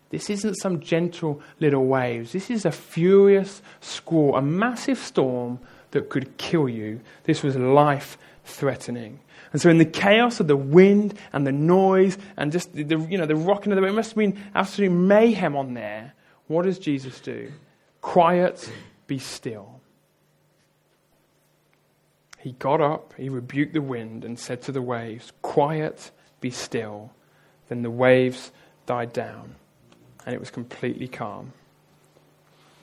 This 0.09 0.31
isn't 0.31 0.55
some 0.55 0.79
gentle 0.79 1.43
little 1.59 1.85
waves. 1.85 2.31
This 2.31 2.49
is 2.49 2.65
a 2.65 2.71
furious 2.71 3.61
squall, 3.81 4.35
a 4.35 4.41
massive 4.41 4.97
storm 4.97 5.59
that 5.91 6.09
could 6.09 6.39
kill 6.39 6.69
you. 6.69 7.01
This 7.25 7.43
was 7.43 7.55
life 7.55 8.17
threatening. 8.43 9.19
And 9.53 9.61
so 9.61 9.69
in 9.69 9.77
the 9.77 9.85
chaos 9.85 10.39
of 10.39 10.47
the 10.47 10.55
wind 10.55 11.13
and 11.33 11.45
the 11.45 11.51
noise 11.51 12.17
and 12.37 12.51
just 12.51 12.73
the, 12.73 12.97
you 13.09 13.17
know, 13.17 13.25
the 13.25 13.35
rocking 13.35 13.71
of 13.71 13.75
the 13.75 13.81
boat, 13.81 13.89
it 13.89 13.93
must 13.93 14.11
have 14.11 14.17
been 14.17 14.41
absolute 14.55 14.91
mayhem 14.91 15.55
on 15.55 15.73
there. 15.73 16.13
What 16.47 16.63
does 16.63 16.79
Jesus 16.79 17.19
do? 17.19 17.51
Quiet, 18.01 18.71
be 19.07 19.19
still. 19.19 19.79
He 22.39 22.53
got 22.53 22.81
up, 22.81 23.13
he 23.17 23.29
rebuked 23.29 23.73
the 23.73 23.81
wind 23.81 24.25
and 24.25 24.39
said 24.39 24.63
to 24.63 24.71
the 24.71 24.81
waves, 24.81 25.31
Quiet, 25.41 26.11
be 26.39 26.49
still. 26.49 27.11
Then 27.69 27.83
the 27.83 27.91
waves 27.91 28.51
died 28.85 29.13
down 29.13 29.55
and 30.25 30.33
it 30.33 30.39
was 30.39 30.49
completely 30.49 31.07
calm. 31.07 31.53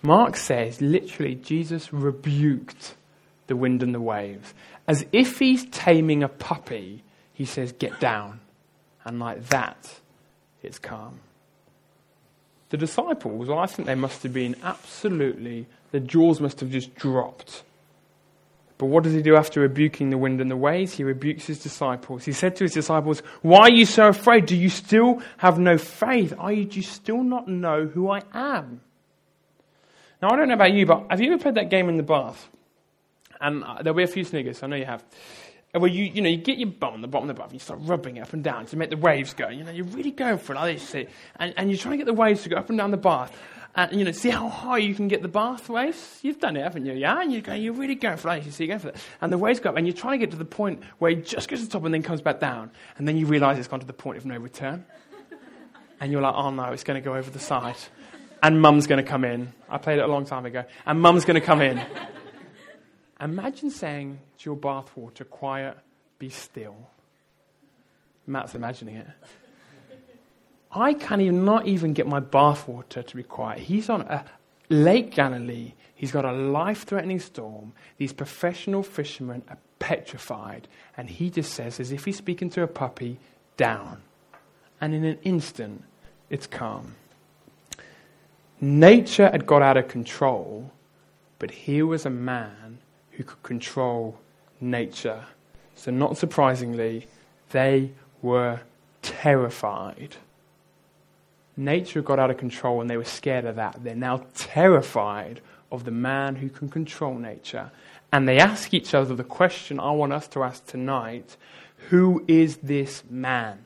Mark 0.02 0.36
says, 0.36 0.80
literally, 0.80 1.34
Jesus 1.34 1.92
rebuked 1.92 2.94
the 3.48 3.56
wind 3.56 3.82
and 3.82 3.94
the 3.94 4.00
waves. 4.00 4.54
As 4.88 5.04
if 5.12 5.38
he's 5.38 5.66
taming 5.66 6.22
a 6.22 6.28
puppy, 6.28 7.04
he 7.34 7.44
says, 7.44 7.72
Get 7.72 8.00
down. 8.00 8.40
And 9.04 9.20
like 9.20 9.48
that, 9.50 10.00
it's 10.62 10.78
calm. 10.78 11.20
The 12.70 12.78
disciples, 12.78 13.48
well, 13.48 13.58
I 13.58 13.66
think 13.66 13.86
they 13.86 13.94
must 13.94 14.22
have 14.24 14.32
been 14.32 14.56
absolutely 14.62 15.66
The 15.90 16.00
jaws 16.00 16.40
must 16.40 16.60
have 16.60 16.70
just 16.70 16.94
dropped. 16.94 17.62
But 18.76 18.86
what 18.86 19.04
does 19.04 19.12
he 19.12 19.22
do 19.22 19.36
after 19.36 19.60
rebuking 19.60 20.10
the 20.10 20.18
wind 20.18 20.40
and 20.40 20.50
the 20.50 20.56
waves? 20.56 20.92
He 20.92 21.04
rebukes 21.04 21.46
his 21.46 21.58
disciples. 21.58 22.24
He 22.24 22.32
said 22.32 22.56
to 22.56 22.64
his 22.64 22.72
disciples, 22.72 23.22
Why 23.42 23.60
are 23.62 23.72
you 23.72 23.84
so 23.84 24.08
afraid? 24.08 24.46
Do 24.46 24.56
you 24.56 24.68
still 24.68 25.20
have 25.38 25.58
no 25.58 25.78
faith? 25.78 26.32
Are 26.38 26.52
you, 26.52 26.64
do 26.64 26.76
you 26.76 26.82
still 26.82 27.22
not 27.22 27.48
know 27.48 27.86
who 27.86 28.10
I 28.10 28.22
am? 28.32 28.80
Now, 30.22 30.30
I 30.30 30.36
don't 30.36 30.48
know 30.48 30.54
about 30.54 30.72
you, 30.72 30.86
but 30.86 31.06
have 31.10 31.20
you 31.20 31.32
ever 31.32 31.42
played 31.42 31.56
that 31.56 31.70
game 31.70 31.88
in 31.88 31.96
the 31.96 32.02
bath? 32.02 32.48
And 33.40 33.64
uh, 33.64 33.82
there'll 33.82 33.96
be 33.96 34.02
a 34.02 34.08
few 34.08 34.24
sniggers, 34.24 34.62
I 34.62 34.66
know 34.66 34.76
you 34.76 34.86
have. 34.86 35.04
Where 35.72 35.90
you, 35.90 36.04
you 36.04 36.22
know, 36.22 36.30
you 36.30 36.38
get 36.38 36.58
your 36.58 36.70
bum 36.70 36.94
on 36.94 37.02
the 37.02 37.08
bottom 37.08 37.28
of 37.28 37.36
the 37.36 37.40
bath 37.40 37.50
and 37.50 37.54
you 37.54 37.60
start 37.60 37.80
rubbing 37.82 38.16
it 38.16 38.20
up 38.20 38.32
and 38.32 38.42
down 38.42 38.66
to 38.66 38.76
make 38.76 38.90
the 38.90 38.96
waves 38.96 39.34
go. 39.34 39.48
You 39.48 39.64
know, 39.64 39.70
you're 39.70 39.84
really 39.84 40.10
going 40.10 40.38
for 40.38 40.54
it 40.54 40.56
like 40.56 40.78
this, 40.78 41.06
and, 41.36 41.54
and 41.56 41.70
you're 41.70 41.78
trying 41.78 41.92
to 41.92 41.98
get 41.98 42.06
the 42.06 42.14
waves 42.14 42.42
to 42.44 42.48
go 42.48 42.56
up 42.56 42.70
and 42.70 42.78
down 42.78 42.90
the 42.90 42.96
bath 42.96 43.36
and 43.78 43.98
you 43.98 44.04
know, 44.04 44.10
see 44.10 44.30
how 44.30 44.48
high 44.48 44.78
you 44.78 44.94
can 44.94 45.06
get 45.06 45.22
the 45.22 45.28
bath 45.28 45.68
waves. 45.68 46.18
You've 46.22 46.40
done 46.40 46.56
it, 46.56 46.62
haven't 46.62 46.84
you? 46.84 46.94
Yeah, 46.94 47.20
and 47.20 47.32
you 47.32 47.40
go, 47.40 47.54
you're 47.54 47.74
really 47.74 47.94
going 47.94 48.16
for 48.16 48.34
it. 48.34 48.44
You 48.44 48.50
see, 48.50 48.64
you 48.64 48.72
go 48.72 48.78
for 48.78 48.88
it, 48.88 48.96
and 49.20 49.32
the 49.32 49.38
waves 49.38 49.60
go 49.60 49.70
up, 49.70 49.76
and 49.76 49.86
you're 49.86 49.94
trying 49.94 50.18
to 50.18 50.26
get 50.26 50.32
to 50.32 50.36
the 50.36 50.44
point 50.44 50.82
where 50.98 51.12
it 51.12 51.24
just 51.24 51.48
goes 51.48 51.60
to 51.60 51.66
the 51.66 51.70
top 51.70 51.84
and 51.84 51.94
then 51.94 52.02
comes 52.02 52.20
back 52.20 52.40
down, 52.40 52.72
and 52.96 53.06
then 53.06 53.16
you 53.16 53.26
realise 53.26 53.56
it's 53.58 53.68
gone 53.68 53.80
to 53.80 53.86
the 53.86 53.92
point 53.92 54.18
of 54.18 54.26
no 54.26 54.36
return, 54.36 54.84
and 56.00 56.10
you're 56.10 56.22
like, 56.22 56.34
oh 56.34 56.50
no, 56.50 56.64
it's 56.72 56.82
going 56.82 57.00
to 57.00 57.04
go 57.04 57.14
over 57.14 57.30
the 57.30 57.38
side, 57.38 57.76
and 58.42 58.60
Mum's 58.60 58.88
going 58.88 59.04
to 59.04 59.08
come 59.08 59.24
in. 59.24 59.52
I 59.68 59.78
played 59.78 59.98
it 59.98 60.02
a 60.02 60.08
long 60.08 60.24
time 60.24 60.44
ago, 60.44 60.64
and 60.84 61.00
Mum's 61.00 61.24
going 61.24 61.40
to 61.40 61.46
come 61.46 61.60
in. 61.60 61.80
Imagine 63.20 63.70
saying 63.70 64.20
to 64.38 64.50
your 64.50 64.56
bathwater, 64.56 65.28
quiet, 65.28 65.76
be 66.18 66.28
still. 66.28 66.76
Matt's 68.26 68.54
imagining 68.54 68.96
it. 68.96 69.06
I 70.70 70.92
can't 70.92 71.22
even 71.22 71.44
not 71.44 71.66
even 71.66 71.94
get 71.94 72.06
my 72.06 72.20
bathwater 72.20 73.04
to 73.04 73.16
be 73.16 73.22
quiet. 73.22 73.60
He's 73.60 73.88
on 73.88 74.02
a 74.02 74.24
Lake 74.68 75.14
Galilee. 75.14 75.72
He's 75.94 76.12
got 76.12 76.24
a 76.24 76.32
life-threatening 76.32 77.20
storm. 77.20 77.72
These 77.96 78.12
professional 78.12 78.82
fishermen 78.82 79.42
are 79.48 79.58
petrified, 79.78 80.68
and 80.96 81.08
he 81.08 81.30
just 81.30 81.54
says, 81.54 81.80
as 81.80 81.90
if 81.90 82.04
he's 82.04 82.18
speaking 82.18 82.50
to 82.50 82.62
a 82.62 82.66
puppy, 82.66 83.18
"Down," 83.56 84.02
and 84.80 84.94
in 84.94 85.04
an 85.04 85.18
instant, 85.22 85.84
it's 86.28 86.46
calm. 86.46 86.94
Nature 88.60 89.30
had 89.30 89.46
got 89.46 89.62
out 89.62 89.76
of 89.76 89.88
control, 89.88 90.70
but 91.38 91.50
here 91.50 91.86
was 91.86 92.04
a 92.04 92.10
man 92.10 92.78
who 93.18 93.24
could 93.24 93.42
control 93.42 94.18
nature. 94.62 95.22
So, 95.74 95.90
not 95.90 96.16
surprisingly, 96.16 97.06
they 97.50 97.90
were 98.22 98.60
terrified 99.02 100.16
nature 101.58 102.00
got 102.00 102.18
out 102.18 102.30
of 102.30 102.38
control 102.38 102.80
and 102.80 102.88
they 102.88 102.96
were 102.96 103.04
scared 103.04 103.44
of 103.44 103.56
that. 103.56 103.82
They're 103.82 103.94
now 103.94 104.24
terrified 104.34 105.40
of 105.70 105.84
the 105.84 105.90
man 105.90 106.36
who 106.36 106.48
can 106.48 106.68
control 106.68 107.14
nature. 107.14 107.70
And 108.12 108.26
they 108.26 108.38
ask 108.38 108.72
each 108.72 108.94
other 108.94 109.14
the 109.14 109.24
question 109.24 109.78
I 109.78 109.90
want 109.90 110.12
us 110.12 110.28
to 110.28 110.42
ask 110.42 110.64
tonight 110.64 111.36
Who 111.90 112.24
is 112.26 112.58
this 112.58 113.02
man? 113.10 113.64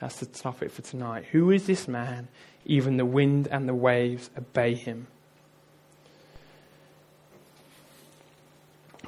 That's 0.00 0.16
the 0.16 0.26
topic 0.26 0.72
for 0.72 0.82
tonight. 0.82 1.26
Who 1.30 1.50
is 1.50 1.66
this 1.66 1.86
man? 1.86 2.28
Even 2.66 2.96
the 2.96 3.04
wind 3.04 3.46
and 3.48 3.68
the 3.68 3.74
waves 3.74 4.30
obey 4.36 4.74
him. 4.74 5.06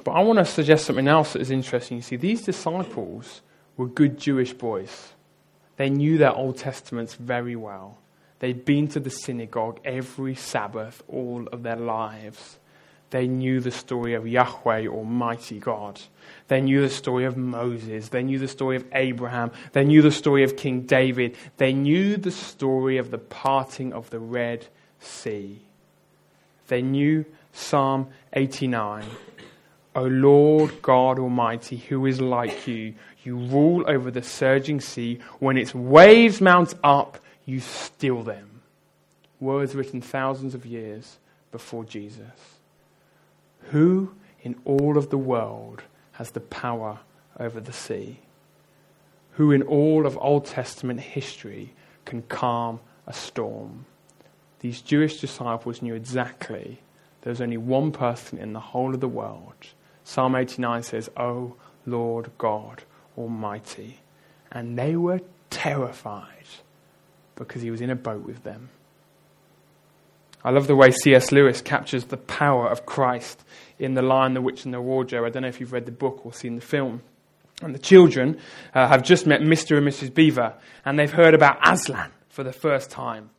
But 0.07 0.13
I 0.13 0.21
want 0.21 0.39
to 0.39 0.45
suggest 0.45 0.85
something 0.85 1.09
else 1.09 1.33
that 1.33 1.41
is 1.41 1.51
interesting. 1.51 1.97
You 1.97 2.01
see, 2.01 2.15
these 2.15 2.41
disciples 2.41 3.41
were 3.75 3.87
good 3.87 4.17
Jewish 4.17 4.53
boys. 4.53 5.09
They 5.75 5.89
knew 5.89 6.17
their 6.17 6.31
Old 6.31 6.55
Testaments 6.55 7.15
very 7.15 7.57
well. 7.57 7.97
They'd 8.39 8.63
been 8.63 8.87
to 8.87 9.01
the 9.01 9.09
synagogue 9.09 9.81
every 9.83 10.33
Sabbath 10.33 11.03
all 11.09 11.49
of 11.51 11.63
their 11.63 11.75
lives. 11.75 12.57
They 13.09 13.27
knew 13.27 13.59
the 13.59 13.69
story 13.69 14.13
of 14.13 14.25
Yahweh, 14.25 14.87
Almighty 14.87 15.59
God. 15.59 15.99
They 16.47 16.61
knew 16.61 16.79
the 16.79 16.89
story 16.89 17.25
of 17.25 17.35
Moses. 17.35 18.07
They 18.07 18.23
knew 18.23 18.39
the 18.39 18.47
story 18.47 18.77
of 18.77 18.85
Abraham. 18.93 19.51
They 19.73 19.83
knew 19.83 20.01
the 20.01 20.11
story 20.11 20.45
of 20.45 20.55
King 20.55 20.83
David. 20.83 21.35
They 21.57 21.73
knew 21.73 22.15
the 22.15 22.31
story 22.31 22.97
of 22.97 23.11
the 23.11 23.17
parting 23.17 23.91
of 23.91 24.09
the 24.09 24.19
Red 24.19 24.67
Sea. 25.01 25.59
They 26.69 26.81
knew 26.81 27.25
Psalm 27.51 28.07
89. 28.31 29.03
O 29.97 30.03
Lord 30.03 30.83
God 30.83 31.17
Almighty, 31.17 31.75
who 31.75 32.05
is 32.05 32.21
like 32.21 32.67
you? 32.67 32.93
You 33.23 33.35
rule 33.35 33.83
over 33.87 34.11
the 34.11 34.21
surging 34.21 34.79
sea. 34.79 35.17
When 35.39 35.57
its 35.57 35.73
waves 35.73 36.39
mount 36.39 36.75
up, 36.83 37.17
you 37.45 37.59
still 37.59 38.21
them. 38.21 38.61
Words 39.39 39.73
written 39.73 40.01
thousands 40.01 40.53
of 40.53 40.67
years 40.67 41.17
before 41.51 41.83
Jesus. 41.83 42.59
Who 43.71 44.13
in 44.43 44.55
all 44.65 44.99
of 44.99 45.09
the 45.09 45.17
world 45.17 45.81
has 46.11 46.29
the 46.29 46.41
power 46.41 46.99
over 47.39 47.59
the 47.59 47.73
sea? 47.73 48.19
Who 49.31 49.51
in 49.51 49.63
all 49.63 50.05
of 50.05 50.15
Old 50.21 50.45
Testament 50.45 50.99
history 50.99 51.73
can 52.05 52.21
calm 52.21 52.81
a 53.07 53.13
storm? 53.13 53.87
These 54.59 54.81
Jewish 54.81 55.19
disciples 55.19 55.81
knew 55.81 55.95
exactly 55.95 56.81
there's 57.23 57.41
only 57.41 57.57
one 57.57 57.91
person 57.91 58.37
in 58.37 58.53
the 58.53 58.59
whole 58.59 58.93
of 58.93 58.99
the 58.99 59.07
world. 59.07 59.55
Psalm 60.07 60.37
89 60.37 60.83
says, 60.83 61.09
O 61.17 61.53
Lord 61.85 62.31
God, 62.37 62.83
Almighty. 63.17 63.99
And 64.49 64.79
they 64.79 64.95
were 64.95 65.19
terrified 65.49 66.45
because 67.35 67.61
he 67.61 67.69
was 67.69 67.81
in 67.81 67.89
a 67.89 67.95
boat 67.95 68.23
with 68.23 68.41
them. 68.43 68.69
I 70.45 70.51
love 70.51 70.67
the 70.67 70.77
way 70.77 70.91
C.S. 70.91 71.33
Lewis 71.33 71.59
captures 71.61 72.05
the 72.05 72.15
power 72.15 72.69
of 72.69 72.85
Christ 72.85 73.43
in 73.79 73.95
The 73.95 74.01
Lion, 74.01 74.33
the 74.33 74.39
Witch, 74.39 74.63
and 74.63 74.73
the 74.73 74.79
Wardrobe. 74.79 75.25
I 75.25 75.29
don't 75.29 75.41
know 75.41 75.49
if 75.49 75.59
you've 75.59 75.73
read 75.73 75.85
the 75.85 75.91
book 75.91 76.25
or 76.25 76.31
seen 76.31 76.55
the 76.55 76.61
film. 76.61 77.01
And 77.61 77.75
the 77.75 77.79
children 77.79 78.39
uh, 78.73 78.87
have 78.87 79.03
just 79.03 79.27
met 79.27 79.41
Mr. 79.41 79.77
and 79.77 79.85
Mrs. 79.85 80.13
Beaver, 80.13 80.53
and 80.85 80.97
they've 80.97 81.11
heard 81.11 81.33
about 81.33 81.57
Aslan 81.67 82.11
for 82.29 82.45
the 82.45 82.53
first 82.53 82.89
time. 82.89 83.29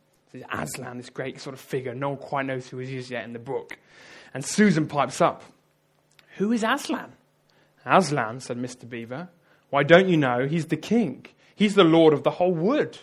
Aslan, 0.51 0.97
this 0.97 1.09
great 1.09 1.41
sort 1.41 1.55
of 1.55 1.59
figure, 1.59 1.95
no 1.95 2.09
one 2.09 2.17
quite 2.19 2.45
knows 2.45 2.67
who 2.67 2.77
he 2.77 2.95
is 2.95 3.09
yet 3.09 3.23
in 3.23 3.33
the 3.33 3.39
book. 3.39 3.79
And 4.35 4.45
Susan 4.45 4.87
pipes 4.87 5.19
up, 5.19 5.41
Who 6.39 6.53
is 6.53 6.63
Aslan? 6.63 7.11
Aslan, 7.85 8.39
said 8.39 8.57
Mr. 8.57 8.89
Beaver, 8.89 9.27
why 9.71 9.83
don't 9.83 10.07
you 10.07 10.15
know 10.15 10.47
he's 10.47 10.67
the 10.67 10.77
king? 10.77 11.25
He's 11.53 11.75
the 11.75 11.83
lord 11.83 12.13
of 12.13 12.23
the 12.23 12.31
whole 12.31 12.53
wood. 12.53 12.97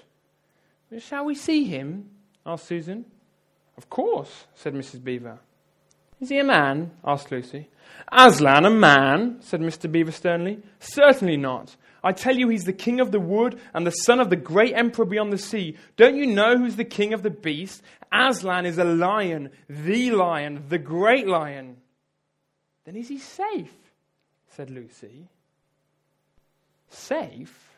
Shall 0.99 1.27
we 1.27 1.35
see 1.35 1.65
him? 1.65 2.09
asked 2.47 2.67
Susan. 2.67 3.05
Of 3.77 3.91
course, 3.91 4.47
said 4.55 4.73
Mrs. 4.73 5.05
Beaver. 5.05 5.39
Is 6.19 6.31
he 6.31 6.39
a 6.39 6.45
man? 6.45 6.93
asked 7.05 7.31
Lucy. 7.31 7.69
Aslan, 8.11 8.65
a 8.65 8.71
man? 8.71 9.37
said 9.41 9.61
Mr. 9.61 9.93
Beaver 9.93 10.13
sternly. 10.13 10.63
Certainly 10.81 11.37
not. 11.37 11.77
I 12.03 12.13
tell 12.13 12.39
you, 12.39 12.49
he's 12.49 12.65
the 12.65 12.73
king 12.73 13.01
of 13.01 13.13
the 13.13 13.21
wood 13.21 13.61
and 13.75 13.87
the 13.87 13.91
son 13.91 14.19
of 14.19 14.31
the 14.31 14.37
great 14.37 14.73
emperor 14.75 15.05
beyond 15.05 15.31
the 15.31 15.37
sea. 15.37 15.77
Don't 15.97 16.17
you 16.17 16.25
know 16.25 16.57
who's 16.57 16.77
the 16.77 16.85
king 16.85 17.13
of 17.13 17.23
the 17.23 17.29
beast? 17.29 17.83
Aslan 18.11 18.65
is 18.65 18.79
a 18.79 18.85
lion, 18.85 19.51
the 19.69 20.13
lion, 20.13 20.65
the 20.71 20.79
great 20.79 21.27
lion. 21.27 21.77
Then 22.87 22.97
is 22.97 23.09
he 23.09 23.19
safe? 23.19 23.75
said 24.49 24.71
Lucy. 24.71 25.27
Safe? 26.89 27.77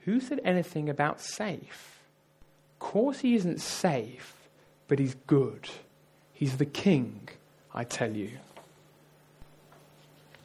Who 0.00 0.18
said 0.18 0.40
anything 0.42 0.88
about 0.88 1.20
safe? 1.20 2.00
Of 2.72 2.78
course, 2.78 3.20
he 3.20 3.34
isn't 3.34 3.60
safe, 3.60 4.34
but 4.88 4.98
he's 4.98 5.14
good. 5.26 5.68
He's 6.32 6.56
the 6.56 6.64
king, 6.64 7.28
I 7.74 7.84
tell 7.84 8.10
you. 8.10 8.30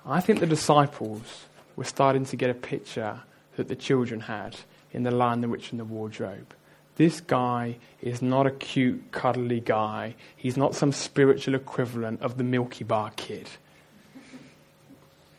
I 0.05 0.19
think 0.19 0.41
the 0.41 0.45
disciples 0.45 1.45
were 1.77 1.86
starting 1.86 2.25
to 2.25 2.36
get 2.36 2.49
a 2.49 2.53
picture 2.53 3.21
that 3.55 3.69
the 3.69 3.75
children 3.77 4.19
had 4.19 4.58
in 4.91 5.03
The 5.03 5.12
Lion, 5.12 5.39
the 5.39 5.47
Witch, 5.47 5.71
and 5.71 5.79
the 5.79 5.86
Wardrobe. 5.86 6.53
This 6.97 7.21
guy 7.21 7.77
is 8.01 8.21
not 8.21 8.45
a 8.45 8.51
cute, 8.51 9.12
cuddly 9.12 9.62
guy. 9.62 10.15
He's 10.36 10.58
not 10.58 10.75
some 10.75 10.91
spiritual 10.91 11.55
equivalent 11.55 12.21
of 12.21 12.38
the 12.38 12.43
Milky 12.43 12.84
Bar 12.84 13.12
kid. 13.15 13.49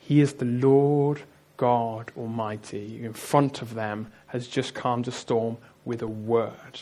He 0.06 0.20
is 0.20 0.34
the 0.34 0.44
Lord 0.44 1.22
God 1.56 2.12
Almighty 2.16 3.04
in 3.04 3.12
front 3.12 3.60
of 3.60 3.74
them 3.74 4.12
has 4.28 4.46
just 4.46 4.72
calmed 4.72 5.08
a 5.08 5.10
storm 5.10 5.56
with 5.84 6.00
a 6.00 6.06
word. 6.06 6.80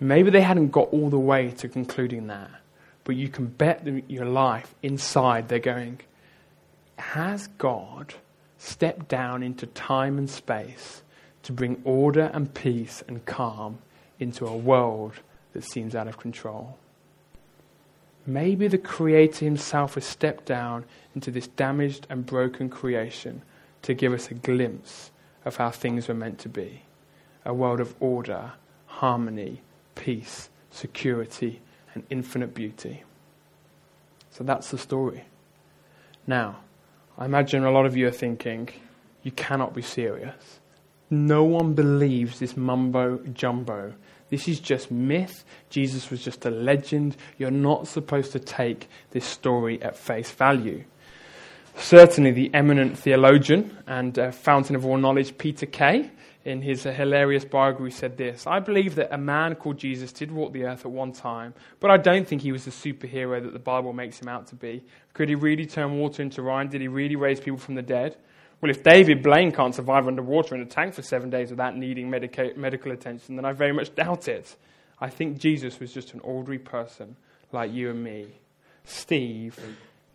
Maybe 0.00 0.30
they 0.30 0.40
hadn't 0.40 0.70
got 0.70 0.88
all 0.90 1.10
the 1.10 1.18
way 1.18 1.50
to 1.50 1.68
concluding 1.68 2.28
that, 2.28 2.50
but 3.04 3.14
you 3.16 3.28
can 3.28 3.44
bet 3.44 3.86
your 4.08 4.24
life 4.24 4.74
inside 4.82 5.48
they're 5.48 5.58
going, 5.58 6.00
Has 6.96 7.48
God 7.58 8.14
stepped 8.56 9.08
down 9.08 9.42
into 9.42 9.66
time 9.66 10.16
and 10.16 10.30
space 10.30 11.02
to 11.42 11.52
bring 11.52 11.78
order 11.84 12.30
and 12.32 12.54
peace 12.54 13.02
and 13.06 13.26
calm 13.26 13.80
into 14.18 14.46
a 14.46 14.56
world 14.56 15.12
that 15.52 15.62
seems 15.62 15.94
out 15.94 16.08
of 16.08 16.16
control? 16.16 16.78
Maybe 18.28 18.68
the 18.68 18.76
Creator 18.76 19.42
Himself 19.46 19.94
has 19.94 20.04
stepped 20.04 20.44
down 20.44 20.84
into 21.14 21.30
this 21.30 21.46
damaged 21.46 22.06
and 22.10 22.26
broken 22.26 22.68
creation 22.68 23.40
to 23.80 23.94
give 23.94 24.12
us 24.12 24.30
a 24.30 24.34
glimpse 24.34 25.10
of 25.46 25.56
how 25.56 25.70
things 25.70 26.08
were 26.08 26.14
meant 26.14 26.38
to 26.40 26.50
be 26.50 26.82
a 27.46 27.54
world 27.54 27.80
of 27.80 27.94
order, 28.00 28.52
harmony, 28.84 29.62
peace, 29.94 30.50
security, 30.70 31.62
and 31.94 32.04
infinite 32.10 32.52
beauty. 32.52 33.02
So 34.30 34.44
that's 34.44 34.70
the 34.70 34.76
story. 34.76 35.24
Now, 36.26 36.56
I 37.16 37.24
imagine 37.24 37.64
a 37.64 37.70
lot 37.70 37.86
of 37.86 37.96
you 37.96 38.08
are 38.08 38.10
thinking, 38.10 38.68
you 39.22 39.32
cannot 39.32 39.72
be 39.72 39.80
serious. 39.80 40.60
No 41.08 41.44
one 41.44 41.72
believes 41.72 42.40
this 42.40 42.58
mumbo 42.58 43.20
jumbo. 43.32 43.94
This 44.30 44.48
is 44.48 44.60
just 44.60 44.90
myth. 44.90 45.44
Jesus 45.70 46.10
was 46.10 46.22
just 46.22 46.44
a 46.44 46.50
legend. 46.50 47.16
You're 47.38 47.50
not 47.50 47.88
supposed 47.88 48.32
to 48.32 48.38
take 48.38 48.88
this 49.10 49.24
story 49.24 49.82
at 49.82 49.96
face 49.96 50.30
value. 50.30 50.84
Certainly, 51.76 52.32
the 52.32 52.52
eminent 52.54 52.98
theologian 52.98 53.76
and 53.86 54.18
uh, 54.18 54.30
fountain 54.32 54.74
of 54.74 54.84
all 54.84 54.96
knowledge, 54.96 55.38
Peter 55.38 55.64
Kay, 55.64 56.10
in 56.44 56.60
his 56.60 56.84
uh, 56.84 56.90
hilarious 56.90 57.44
biography, 57.44 57.90
said 57.90 58.16
this 58.16 58.46
I 58.46 58.58
believe 58.58 58.96
that 58.96 59.14
a 59.14 59.18
man 59.18 59.54
called 59.54 59.78
Jesus 59.78 60.12
did 60.12 60.32
walk 60.32 60.52
the 60.52 60.64
earth 60.64 60.84
at 60.84 60.90
one 60.90 61.12
time, 61.12 61.54
but 61.78 61.90
I 61.90 61.96
don't 61.96 62.26
think 62.26 62.42
he 62.42 62.52
was 62.52 62.64
the 62.64 62.72
superhero 62.72 63.42
that 63.42 63.52
the 63.52 63.58
Bible 63.58 63.92
makes 63.92 64.20
him 64.20 64.28
out 64.28 64.48
to 64.48 64.56
be. 64.56 64.84
Could 65.14 65.28
he 65.28 65.36
really 65.36 65.66
turn 65.66 65.98
water 65.98 66.20
into 66.22 66.42
wine? 66.42 66.68
Did 66.68 66.80
he 66.80 66.88
really 66.88 67.16
raise 67.16 67.38
people 67.38 67.58
from 67.58 67.76
the 67.76 67.82
dead? 67.82 68.16
Well, 68.60 68.70
if 68.70 68.82
David 68.82 69.22
Blaine 69.22 69.52
can't 69.52 69.74
survive 69.74 70.08
underwater 70.08 70.54
in 70.54 70.62
a 70.62 70.66
tank 70.66 70.94
for 70.94 71.02
seven 71.02 71.30
days 71.30 71.50
without 71.50 71.76
needing 71.76 72.10
medica- 72.10 72.52
medical 72.56 72.90
attention, 72.90 73.36
then 73.36 73.44
I 73.44 73.52
very 73.52 73.72
much 73.72 73.94
doubt 73.94 74.26
it. 74.26 74.56
I 75.00 75.10
think 75.10 75.38
Jesus 75.38 75.78
was 75.78 75.92
just 75.92 76.12
an 76.12 76.20
ordinary 76.20 76.58
person 76.58 77.16
like 77.52 77.72
you 77.72 77.90
and 77.90 78.02
me. 78.02 78.26
Steve, 78.84 79.58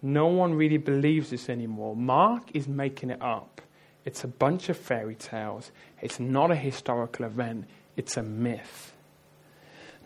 no 0.02 0.28
one 0.28 0.56
really 0.56 0.78
believes 0.78 1.30
this 1.30 1.50
anymore. 1.50 1.96
Mark 1.96 2.44
is 2.54 2.68
making 2.68 3.12
it 3.12 3.22
up. 3.22 3.62
It's 4.04 4.26
a 4.26 4.28
bunch 4.28 4.68
of 4.68 4.78
fairy 4.78 5.16
tales. 5.16 5.72
It's 6.02 6.20
not 6.20 6.52
a 6.52 6.56
historical 6.56 7.26
event, 7.26 7.66
it's 7.96 8.18
a 8.18 8.24
myth. 8.24 8.92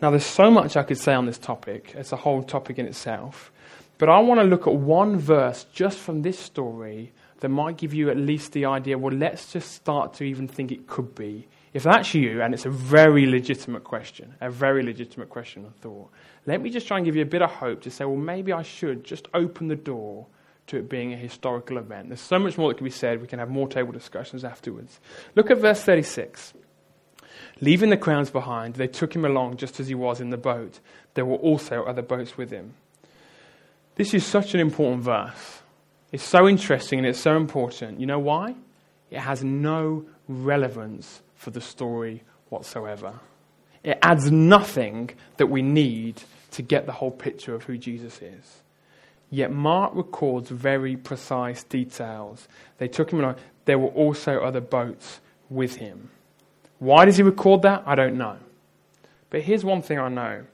Now, 0.00 0.10
there's 0.10 0.24
so 0.24 0.48
much 0.48 0.76
I 0.76 0.84
could 0.84 0.98
say 0.98 1.12
on 1.12 1.26
this 1.26 1.38
topic. 1.38 1.92
It's 1.96 2.12
a 2.12 2.16
whole 2.16 2.44
topic 2.44 2.78
in 2.78 2.86
itself. 2.86 3.50
But 3.98 4.08
I 4.08 4.20
want 4.20 4.40
to 4.40 4.46
look 4.46 4.68
at 4.68 4.74
one 4.74 5.18
verse 5.18 5.66
just 5.72 5.98
from 5.98 6.22
this 6.22 6.38
story 6.38 7.12
that 7.40 7.48
might 7.48 7.76
give 7.76 7.94
you 7.94 8.10
at 8.10 8.16
least 8.16 8.52
the 8.52 8.64
idea 8.66 8.98
well, 8.98 9.14
let's 9.14 9.52
just 9.52 9.72
start 9.72 10.14
to 10.14 10.24
even 10.24 10.48
think 10.48 10.72
it 10.72 10.86
could 10.86 11.14
be. 11.14 11.48
If 11.72 11.82
that's 11.82 12.14
you, 12.14 12.42
and 12.42 12.54
it's 12.54 12.66
a 12.66 12.70
very 12.70 13.26
legitimate 13.26 13.84
question, 13.84 14.34
a 14.40 14.50
very 14.50 14.82
legitimate 14.82 15.28
question 15.28 15.64
and 15.64 15.76
thought, 15.76 16.10
let 16.46 16.60
me 16.60 16.70
just 16.70 16.88
try 16.88 16.96
and 16.96 17.06
give 17.06 17.14
you 17.14 17.22
a 17.22 17.26
bit 17.26 17.42
of 17.42 17.50
hope 17.50 17.82
to 17.82 17.90
say, 17.90 18.04
well, 18.04 18.16
maybe 18.16 18.52
I 18.52 18.62
should 18.62 19.04
just 19.04 19.28
open 19.34 19.68
the 19.68 19.76
door 19.76 20.26
to 20.68 20.78
it 20.78 20.88
being 20.88 21.12
a 21.12 21.16
historical 21.16 21.78
event. 21.78 22.08
There's 22.08 22.20
so 22.20 22.38
much 22.38 22.56
more 22.56 22.70
that 22.70 22.78
can 22.78 22.84
be 22.84 22.90
said. 22.90 23.20
We 23.20 23.26
can 23.26 23.38
have 23.38 23.50
more 23.50 23.68
table 23.68 23.92
discussions 23.92 24.44
afterwards. 24.44 25.00
Look 25.34 25.50
at 25.50 25.58
verse 25.58 25.82
36. 25.82 26.54
Leaving 27.60 27.90
the 27.90 27.96
crowds 27.96 28.30
behind, 28.30 28.74
they 28.74 28.86
took 28.86 29.14
him 29.14 29.24
along 29.24 29.56
just 29.56 29.80
as 29.80 29.88
he 29.88 29.94
was 29.94 30.20
in 30.20 30.30
the 30.30 30.36
boat. 30.36 30.80
There 31.14 31.24
were 31.24 31.36
also 31.36 31.84
other 31.84 32.02
boats 32.02 32.36
with 32.36 32.50
him. 32.50 32.74
This 33.96 34.14
is 34.14 34.24
such 34.24 34.54
an 34.54 34.60
important 34.60 35.02
verse. 35.02 35.60
It's 36.10 36.24
so 36.24 36.48
interesting 36.48 36.98
and 36.98 37.06
it's 37.06 37.20
so 37.20 37.36
important. 37.36 38.00
You 38.00 38.06
know 38.06 38.18
why? 38.18 38.54
It 39.10 39.20
has 39.20 39.44
no 39.44 40.04
relevance 40.28 41.22
for 41.34 41.50
the 41.50 41.60
story 41.60 42.22
whatsoever. 42.48 43.20
It 43.84 43.98
adds 44.02 44.30
nothing 44.30 45.10
that 45.36 45.46
we 45.46 45.62
need 45.62 46.22
to 46.52 46.62
get 46.62 46.86
the 46.86 46.92
whole 46.92 47.10
picture 47.10 47.54
of 47.54 47.64
who 47.64 47.76
Jesus 47.78 48.20
is. 48.22 48.62
Yet 49.30 49.52
Mark 49.52 49.94
records 49.94 50.48
very 50.50 50.96
precise 50.96 51.62
details. 51.62 52.48
They 52.78 52.88
took 52.88 53.12
him 53.12 53.20
along. 53.20 53.36
There 53.66 53.78
were 53.78 53.88
also 53.88 54.40
other 54.40 54.60
boats 54.60 55.20
with 55.50 55.76
him. 55.76 56.10
Why 56.78 57.04
does 57.04 57.16
he 57.16 57.22
record 57.22 57.62
that? 57.62 57.82
I 57.86 57.94
don't 57.94 58.16
know. 58.16 58.36
But 59.30 59.42
here's 59.42 59.64
one 59.64 59.82
thing 59.82 59.98
I 59.98 60.08
know 60.08 60.44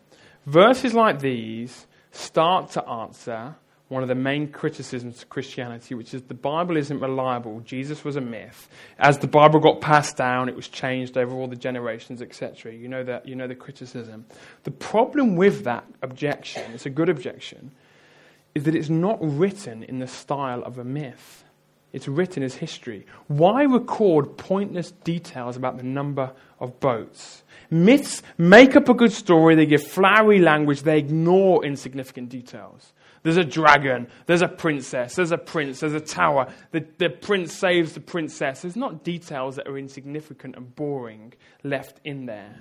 verses 0.46 0.94
like 0.94 1.20
these 1.20 1.86
start 2.10 2.70
to 2.72 2.86
answer 2.88 3.54
one 3.88 4.02
of 4.02 4.08
the 4.08 4.14
main 4.14 4.48
criticisms 4.48 5.22
of 5.22 5.28
Christianity, 5.28 5.94
which 5.94 6.14
is 6.14 6.22
the 6.22 6.34
Bible 6.34 6.76
isn't 6.76 7.00
reliable. 7.00 7.60
Jesus 7.60 8.02
was 8.02 8.16
a 8.16 8.20
myth. 8.20 8.68
As 8.98 9.18
the 9.18 9.26
Bible 9.26 9.60
got 9.60 9.80
passed 9.80 10.16
down, 10.16 10.48
it 10.48 10.56
was 10.56 10.68
changed 10.68 11.18
over 11.18 11.34
all 11.34 11.48
the 11.48 11.56
generations, 11.56 12.22
etc. 12.22 12.72
You 12.72 12.88
know 12.88 13.04
that. 13.04 13.28
You 13.28 13.34
know 13.36 13.46
the 13.46 13.54
criticism. 13.54 14.24
The 14.62 14.70
problem 14.70 15.36
with 15.36 15.64
that 15.64 15.84
objection, 16.02 16.72
it's 16.72 16.86
a 16.86 16.90
good 16.90 17.10
objection, 17.10 17.72
is 18.54 18.64
that 18.64 18.74
it's 18.74 18.88
not 18.88 19.18
written 19.20 19.82
in 19.82 19.98
the 19.98 20.06
style 20.06 20.62
of 20.64 20.78
a 20.78 20.84
myth. 20.84 21.44
It's 21.92 22.08
written 22.08 22.42
as 22.42 22.54
history. 22.54 23.06
Why 23.28 23.62
record 23.62 24.36
pointless 24.36 24.90
details 24.90 25.56
about 25.56 25.76
the 25.76 25.84
number 25.84 26.32
of 26.58 26.80
boats? 26.80 27.44
Myths 27.70 28.22
make 28.36 28.74
up 28.74 28.88
a 28.88 28.94
good 28.94 29.12
story, 29.12 29.54
they 29.54 29.66
give 29.66 29.86
flowery 29.86 30.40
language, 30.40 30.82
they 30.82 30.98
ignore 30.98 31.64
insignificant 31.64 32.30
details. 32.30 32.92
There's 33.24 33.38
a 33.38 33.44
dragon, 33.44 34.06
there's 34.26 34.42
a 34.42 34.48
princess, 34.48 35.16
there's 35.16 35.32
a 35.32 35.38
prince, 35.38 35.80
there's 35.80 35.94
a 35.94 36.00
tower. 36.00 36.52
The, 36.72 36.86
the 36.98 37.08
prince 37.08 37.54
saves 37.54 37.94
the 37.94 38.00
princess. 38.00 38.60
There's 38.60 38.76
not 38.76 39.02
details 39.02 39.56
that 39.56 39.66
are 39.66 39.78
insignificant 39.78 40.56
and 40.56 40.76
boring 40.76 41.32
left 41.62 42.00
in 42.04 42.26
there. 42.26 42.54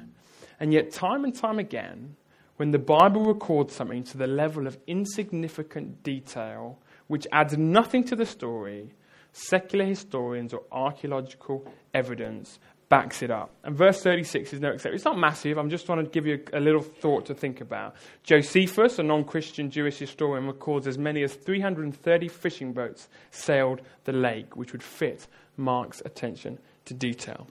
And 0.62 0.72
yet, 0.72 0.92
time 0.92 1.26
and 1.26 1.36
time 1.36 1.60
again, 1.60 2.16
when 2.56 2.72
the 2.72 2.80
Bible 2.80 3.26
records 3.26 3.76
something 3.76 4.06
to 4.06 4.18
the 4.18 4.26
level 4.26 4.66
of 4.66 4.78
insignificant 4.88 6.02
detail, 6.02 6.80
which 7.08 7.28
adds 7.34 7.58
nothing 7.58 8.06
to 8.06 8.16
the 8.16 8.26
story, 8.26 8.94
secular 9.34 9.84
historians 9.84 10.54
or 10.54 10.64
archaeological 10.72 11.68
evidence 11.94 12.60
backs 12.94 13.24
it 13.24 13.32
up. 13.32 13.50
And 13.64 13.76
verse 13.76 14.04
36 14.04 14.54
is 14.54 14.62
no 14.62 14.70
exception. 14.70 14.94
It's 14.94 15.04
not 15.04 15.18
massive. 15.18 15.58
I'm 15.58 15.72
just 15.72 15.88
trying 15.88 16.06
to 16.06 16.12
give 16.12 16.28
you 16.28 16.44
a, 16.54 16.60
a 16.60 16.62
little 16.62 16.84
thought 16.84 17.26
to 17.26 17.34
think 17.34 17.60
about. 17.60 17.96
Josephus, 18.22 19.00
a 19.00 19.04
non 19.04 19.24
Christian 19.24 19.72
Jewish 19.72 19.98
historian, 19.98 20.46
records 20.46 20.86
as 20.86 20.96
many 20.96 21.24
as 21.24 21.34
330 21.34 22.28
fishing 22.28 22.72
boats 22.72 23.08
sailed 23.32 23.82
the 24.04 24.12
lake, 24.12 24.56
which 24.56 24.74
would 24.74 24.84
fit 24.84 25.26
Mark's 25.58 26.04
attention 26.06 26.60
to 26.86 26.94
detail. 26.94 27.48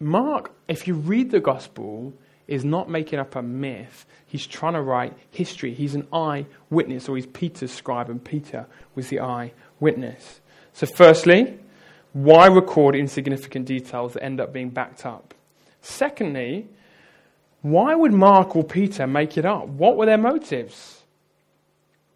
Mark, 0.00 0.52
if 0.68 0.88
you 0.88 0.94
read 0.94 1.30
the 1.30 1.40
gospel, 1.40 2.14
is 2.48 2.64
not 2.64 2.88
making 2.88 3.18
up 3.18 3.36
a 3.36 3.42
myth. 3.42 4.06
He's 4.24 4.46
trying 4.46 4.72
to 4.72 4.80
write 4.80 5.12
history. 5.32 5.74
He's 5.74 5.94
an 5.94 6.08
eyewitness, 6.14 7.10
or 7.10 7.16
he's 7.16 7.26
Peter's 7.26 7.72
scribe, 7.72 8.08
and 8.08 8.24
Peter 8.24 8.64
was 8.94 9.08
the 9.08 9.20
eyewitness. 9.20 10.40
So, 10.72 10.86
firstly, 10.96 11.58
why 12.14 12.46
record 12.46 12.94
insignificant 12.94 13.66
details 13.66 14.14
that 14.14 14.22
end 14.22 14.40
up 14.40 14.52
being 14.52 14.70
backed 14.70 15.04
up? 15.04 15.34
Secondly, 15.82 16.68
why 17.60 17.94
would 17.94 18.12
Mark 18.12 18.54
or 18.54 18.62
Peter 18.62 19.06
make 19.06 19.36
it 19.36 19.44
up? 19.44 19.66
What 19.66 19.96
were 19.96 20.06
their 20.06 20.16
motives? 20.16 21.02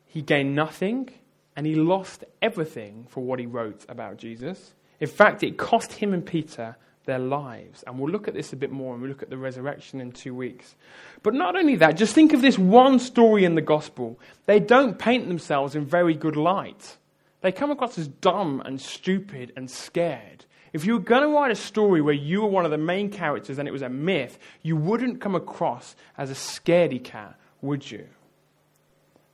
He 0.07 0.23
gained 0.23 0.55
nothing 0.55 1.11
and 1.57 1.67
he 1.67 1.75
lost 1.75 2.25
everything 2.41 3.07
for 3.09 3.25
what 3.25 3.41
he 3.41 3.47
wrote 3.47 3.85
about 3.89 4.19
Jesus. 4.19 4.73
In 5.01 5.09
fact, 5.09 5.43
it 5.43 5.59
cost 5.59 5.93
him 5.93 6.15
and 6.15 6.25
Peter 6.25 6.77
their 7.05 7.19
lives. 7.19 7.83
And 7.85 7.99
we'll 7.99 8.13
look 8.13 8.29
at 8.29 8.35
this 8.35 8.53
a 8.53 8.57
bit 8.57 8.71
more 8.71 8.93
and 8.93 9.03
we'll 9.03 9.11
look 9.11 9.25
at 9.25 9.31
the 9.31 9.37
resurrection 9.37 10.01
in 10.01 10.13
two 10.13 10.35
weeks. 10.35 10.77
But 11.25 11.35
not 11.35 11.57
only 11.57 11.75
that, 11.77 11.97
just 11.97 12.15
think 12.15 12.33
of 12.33 12.41
this 12.41 12.57
one 12.57 13.01
story 13.01 13.45
in 13.45 13.57
the 13.57 13.63
gospel. 13.63 14.21
They 14.47 14.61
don't 14.61 14.97
paint 14.97 15.27
themselves 15.27 15.75
in 15.75 15.85
very 15.85 16.15
good 16.15 16.37
light. 16.37 16.97
They 17.41 17.53
come 17.53 17.71
across 17.71 17.99
as 17.99 18.09
dumb 18.09 18.63
and 18.65 18.81
stupid 18.81 19.53
and 19.57 19.71
scared. 19.71 20.45
If 20.73 20.85
you 20.85 20.95
were 20.95 21.01
going 21.01 21.23
to 21.23 21.29
write 21.29 21.51
a 21.51 21.57
story 21.57 22.01
where 22.01 22.15
you 22.15 22.43
were 22.43 22.49
one 22.49 22.65
of 22.65 22.71
the 22.71 22.79
main 22.79 23.11
characters 23.11 23.59
and 23.59 23.67
it 23.67 23.73
was 23.73 23.83
a 23.83 23.89
myth, 23.89 24.39
you 24.63 24.77
wouldn't 24.77 25.21
come 25.21 25.35
across 25.35 25.97
as 26.17 26.31
a 26.31 26.35
scaredy 26.35 27.03
cat, 27.03 27.39
would 27.63 27.91
you? 27.91 28.07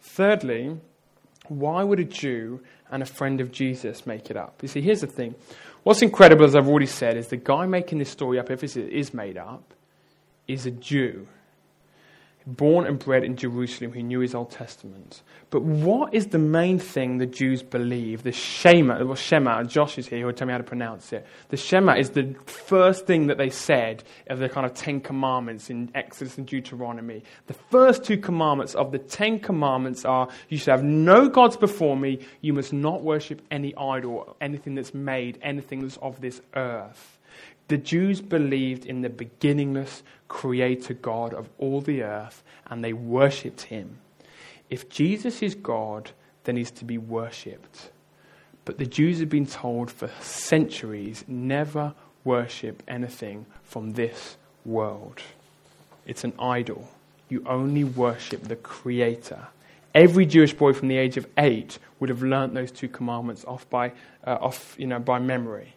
Thirdly, 0.00 0.78
why 1.48 1.82
would 1.82 1.98
a 1.98 2.04
Jew 2.04 2.60
and 2.90 3.02
a 3.02 3.06
friend 3.06 3.40
of 3.40 3.50
Jesus 3.50 4.06
make 4.06 4.30
it 4.30 4.36
up? 4.36 4.62
You 4.62 4.68
see, 4.68 4.80
here's 4.80 5.00
the 5.00 5.06
thing. 5.06 5.34
What's 5.82 6.02
incredible, 6.02 6.44
as 6.44 6.54
I've 6.54 6.68
already 6.68 6.86
said, 6.86 7.16
is 7.16 7.28
the 7.28 7.36
guy 7.36 7.66
making 7.66 7.98
this 7.98 8.10
story 8.10 8.38
up, 8.38 8.50
if 8.50 8.62
it 8.62 8.76
is 8.76 9.12
made 9.12 9.36
up, 9.36 9.74
is 10.46 10.66
a 10.66 10.70
Jew 10.70 11.26
born 12.46 12.86
and 12.86 12.98
bred 12.98 13.24
in 13.24 13.36
Jerusalem 13.36 13.92
who 13.92 14.02
knew 14.02 14.20
his 14.20 14.34
Old 14.34 14.50
Testament. 14.50 15.22
But 15.50 15.62
what 15.62 16.12
is 16.12 16.26
the 16.26 16.38
main 16.38 16.78
thing 16.78 17.18
the 17.18 17.26
Jews 17.26 17.62
believe? 17.62 18.22
The 18.22 18.32
Shema, 18.32 19.02
well, 19.04 19.14
Shema, 19.14 19.62
Josh 19.64 19.98
is 19.98 20.06
here, 20.06 20.26
will 20.26 20.32
tell 20.32 20.46
me 20.46 20.52
how 20.52 20.58
to 20.58 20.64
pronounce 20.64 21.12
it. 21.12 21.26
The 21.48 21.56
Shema 21.56 21.94
is 21.94 22.10
the 22.10 22.34
first 22.46 23.06
thing 23.06 23.28
that 23.28 23.38
they 23.38 23.50
said 23.50 24.04
of 24.26 24.40
the 24.40 24.48
kind 24.48 24.66
of 24.66 24.74
Ten 24.74 25.00
Commandments 25.00 25.70
in 25.70 25.90
Exodus 25.94 26.36
and 26.36 26.46
Deuteronomy. 26.46 27.22
The 27.46 27.54
first 27.54 28.04
two 28.04 28.18
commandments 28.18 28.74
of 28.74 28.92
the 28.92 28.98
Ten 28.98 29.38
Commandments 29.38 30.04
are 30.04 30.28
you 30.48 30.58
should 30.58 30.72
have 30.72 30.84
no 30.84 31.28
gods 31.28 31.56
before 31.56 31.96
me, 31.96 32.18
you 32.42 32.52
must 32.52 32.72
not 32.72 33.02
worship 33.02 33.40
any 33.50 33.74
idol, 33.76 34.36
anything 34.40 34.74
that's 34.74 34.92
made, 34.92 35.38
anything 35.42 35.80
that's 35.80 35.96
of 35.98 36.20
this 36.20 36.42
earth. 36.54 37.18
The 37.68 37.78
Jews 37.78 38.20
believed 38.20 38.84
in 38.84 39.02
the 39.02 39.08
beginningless 39.08 40.02
creator 40.28 40.94
God 40.94 41.32
of 41.32 41.48
all 41.58 41.80
the 41.80 42.02
earth 42.02 42.42
and 42.66 42.84
they 42.84 42.92
worshipped 42.92 43.62
him. 43.62 43.98
If 44.68 44.88
Jesus 44.88 45.42
is 45.42 45.54
God, 45.54 46.10
then 46.44 46.56
he's 46.56 46.70
to 46.72 46.84
be 46.84 46.98
worshipped. 46.98 47.90
But 48.64 48.78
the 48.78 48.86
Jews 48.86 49.20
have 49.20 49.28
been 49.28 49.46
told 49.46 49.90
for 49.90 50.10
centuries 50.20 51.24
never 51.28 51.94
worship 52.24 52.82
anything 52.88 53.46
from 53.62 53.92
this 53.92 54.36
world. 54.64 55.20
It's 56.06 56.24
an 56.24 56.32
idol. 56.38 56.88
You 57.28 57.44
only 57.46 57.84
worship 57.84 58.42
the 58.42 58.56
Creator. 58.56 59.46
Every 59.94 60.26
Jewish 60.26 60.52
boy 60.52 60.72
from 60.72 60.88
the 60.88 60.96
age 60.96 61.16
of 61.16 61.26
eight 61.38 61.78
would 62.00 62.08
have 62.08 62.22
learnt 62.22 62.54
those 62.54 62.70
two 62.70 62.88
commandments 62.88 63.44
off 63.44 63.68
by, 63.70 63.92
uh, 64.26 64.38
off, 64.40 64.74
you 64.78 64.86
know, 64.86 64.98
by 64.98 65.18
memory. 65.18 65.74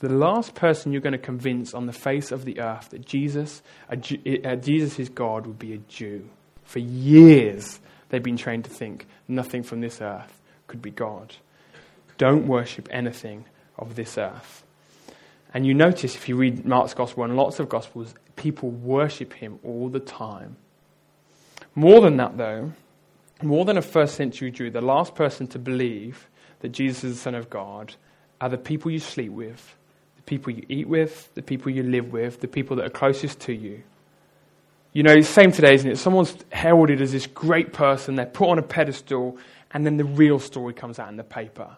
The 0.00 0.08
last 0.08 0.54
person 0.54 0.92
you're 0.92 1.02
going 1.02 1.12
to 1.12 1.18
convince 1.18 1.74
on 1.74 1.86
the 1.86 1.92
face 1.92 2.32
of 2.32 2.44
the 2.44 2.60
earth 2.60 2.90
that 2.90 3.04
Jesus, 3.04 3.62
uh, 3.90 3.96
Jesus 3.96 4.98
is 4.98 5.08
God 5.10 5.46
would 5.46 5.58
be 5.58 5.74
a 5.74 5.78
Jew. 5.78 6.28
For 6.64 6.78
years, 6.78 7.80
they've 8.08 8.22
been 8.22 8.38
trained 8.38 8.64
to 8.64 8.70
think 8.70 9.06
nothing 9.28 9.62
from 9.62 9.80
this 9.80 10.00
earth 10.00 10.40
could 10.66 10.80
be 10.80 10.90
God. 10.90 11.36
Don't 12.16 12.46
worship 12.46 12.88
anything 12.90 13.44
of 13.78 13.94
this 13.94 14.16
earth. 14.16 14.64
And 15.52 15.66
you 15.66 15.74
notice 15.74 16.14
if 16.14 16.28
you 16.28 16.36
read 16.36 16.64
Mark's 16.64 16.94
Gospel 16.94 17.24
and 17.24 17.36
lots 17.36 17.60
of 17.60 17.68
Gospels, 17.68 18.14
people 18.36 18.70
worship 18.70 19.34
him 19.34 19.58
all 19.64 19.88
the 19.88 20.00
time. 20.00 20.56
More 21.74 22.00
than 22.00 22.16
that, 22.16 22.38
though, 22.38 22.72
more 23.42 23.64
than 23.64 23.76
a 23.76 23.82
first 23.82 24.14
century 24.14 24.50
Jew, 24.50 24.70
the 24.70 24.80
last 24.80 25.14
person 25.14 25.46
to 25.48 25.58
believe 25.58 26.28
that 26.60 26.70
Jesus 26.70 27.04
is 27.04 27.16
the 27.16 27.20
Son 27.20 27.34
of 27.34 27.50
God 27.50 27.94
are 28.40 28.48
the 28.48 28.58
people 28.58 28.90
you 28.90 28.98
sleep 28.98 29.32
with, 29.32 29.76
people 30.30 30.52
you 30.52 30.64
eat 30.68 30.88
with, 30.88 31.34
the 31.34 31.42
people 31.42 31.70
you 31.70 31.82
live 31.82 32.10
with, 32.12 32.40
the 32.40 32.48
people 32.48 32.76
that 32.76 32.86
are 32.86 32.90
closest 32.90 33.40
to 33.40 33.52
you. 33.52 33.82
You 34.94 35.02
know, 35.02 35.20
same 35.20 35.52
today, 35.52 35.74
isn't 35.74 35.90
it? 35.90 35.98
Someone's 35.98 36.34
heralded 36.50 37.02
as 37.02 37.12
this 37.12 37.26
great 37.26 37.74
person, 37.74 38.14
they're 38.14 38.24
put 38.24 38.48
on 38.48 38.58
a 38.58 38.62
pedestal, 38.62 39.36
and 39.72 39.84
then 39.84 39.98
the 39.98 40.04
real 40.04 40.38
story 40.38 40.72
comes 40.72 40.98
out 40.98 41.10
in 41.10 41.16
the 41.16 41.24
paper 41.24 41.76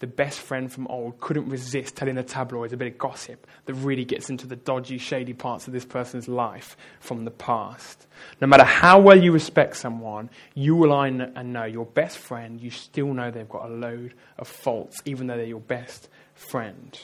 the 0.00 0.06
best 0.06 0.40
friend 0.40 0.72
from 0.72 0.86
old 0.88 1.20
couldn't 1.20 1.48
resist 1.48 1.94
telling 1.94 2.14
the 2.14 2.22
tabloids 2.22 2.72
a 2.72 2.76
bit 2.76 2.88
of 2.88 2.98
gossip 2.98 3.46
that 3.66 3.74
really 3.74 4.04
gets 4.04 4.30
into 4.30 4.46
the 4.46 4.56
dodgy, 4.56 4.96
shady 4.96 5.34
parts 5.34 5.66
of 5.66 5.74
this 5.74 5.84
person's 5.84 6.26
life 6.26 6.76
from 7.00 7.24
the 7.26 7.30
past. 7.30 8.06
No 8.40 8.46
matter 8.46 8.64
how 8.64 8.98
well 8.98 9.22
you 9.22 9.30
respect 9.30 9.76
someone, 9.76 10.30
you 10.54 10.74
will 10.74 10.92
I 10.92 11.08
and 11.08 11.52
know 11.52 11.64
your 11.64 11.84
best 11.84 12.16
friend, 12.16 12.60
you 12.60 12.70
still 12.70 13.12
know 13.12 13.30
they've 13.30 13.48
got 13.48 13.66
a 13.66 13.72
load 13.72 14.14
of 14.38 14.48
faults, 14.48 14.96
even 15.04 15.26
though 15.26 15.36
they're 15.36 15.44
your 15.44 15.60
best 15.60 16.08
friend. 16.34 16.98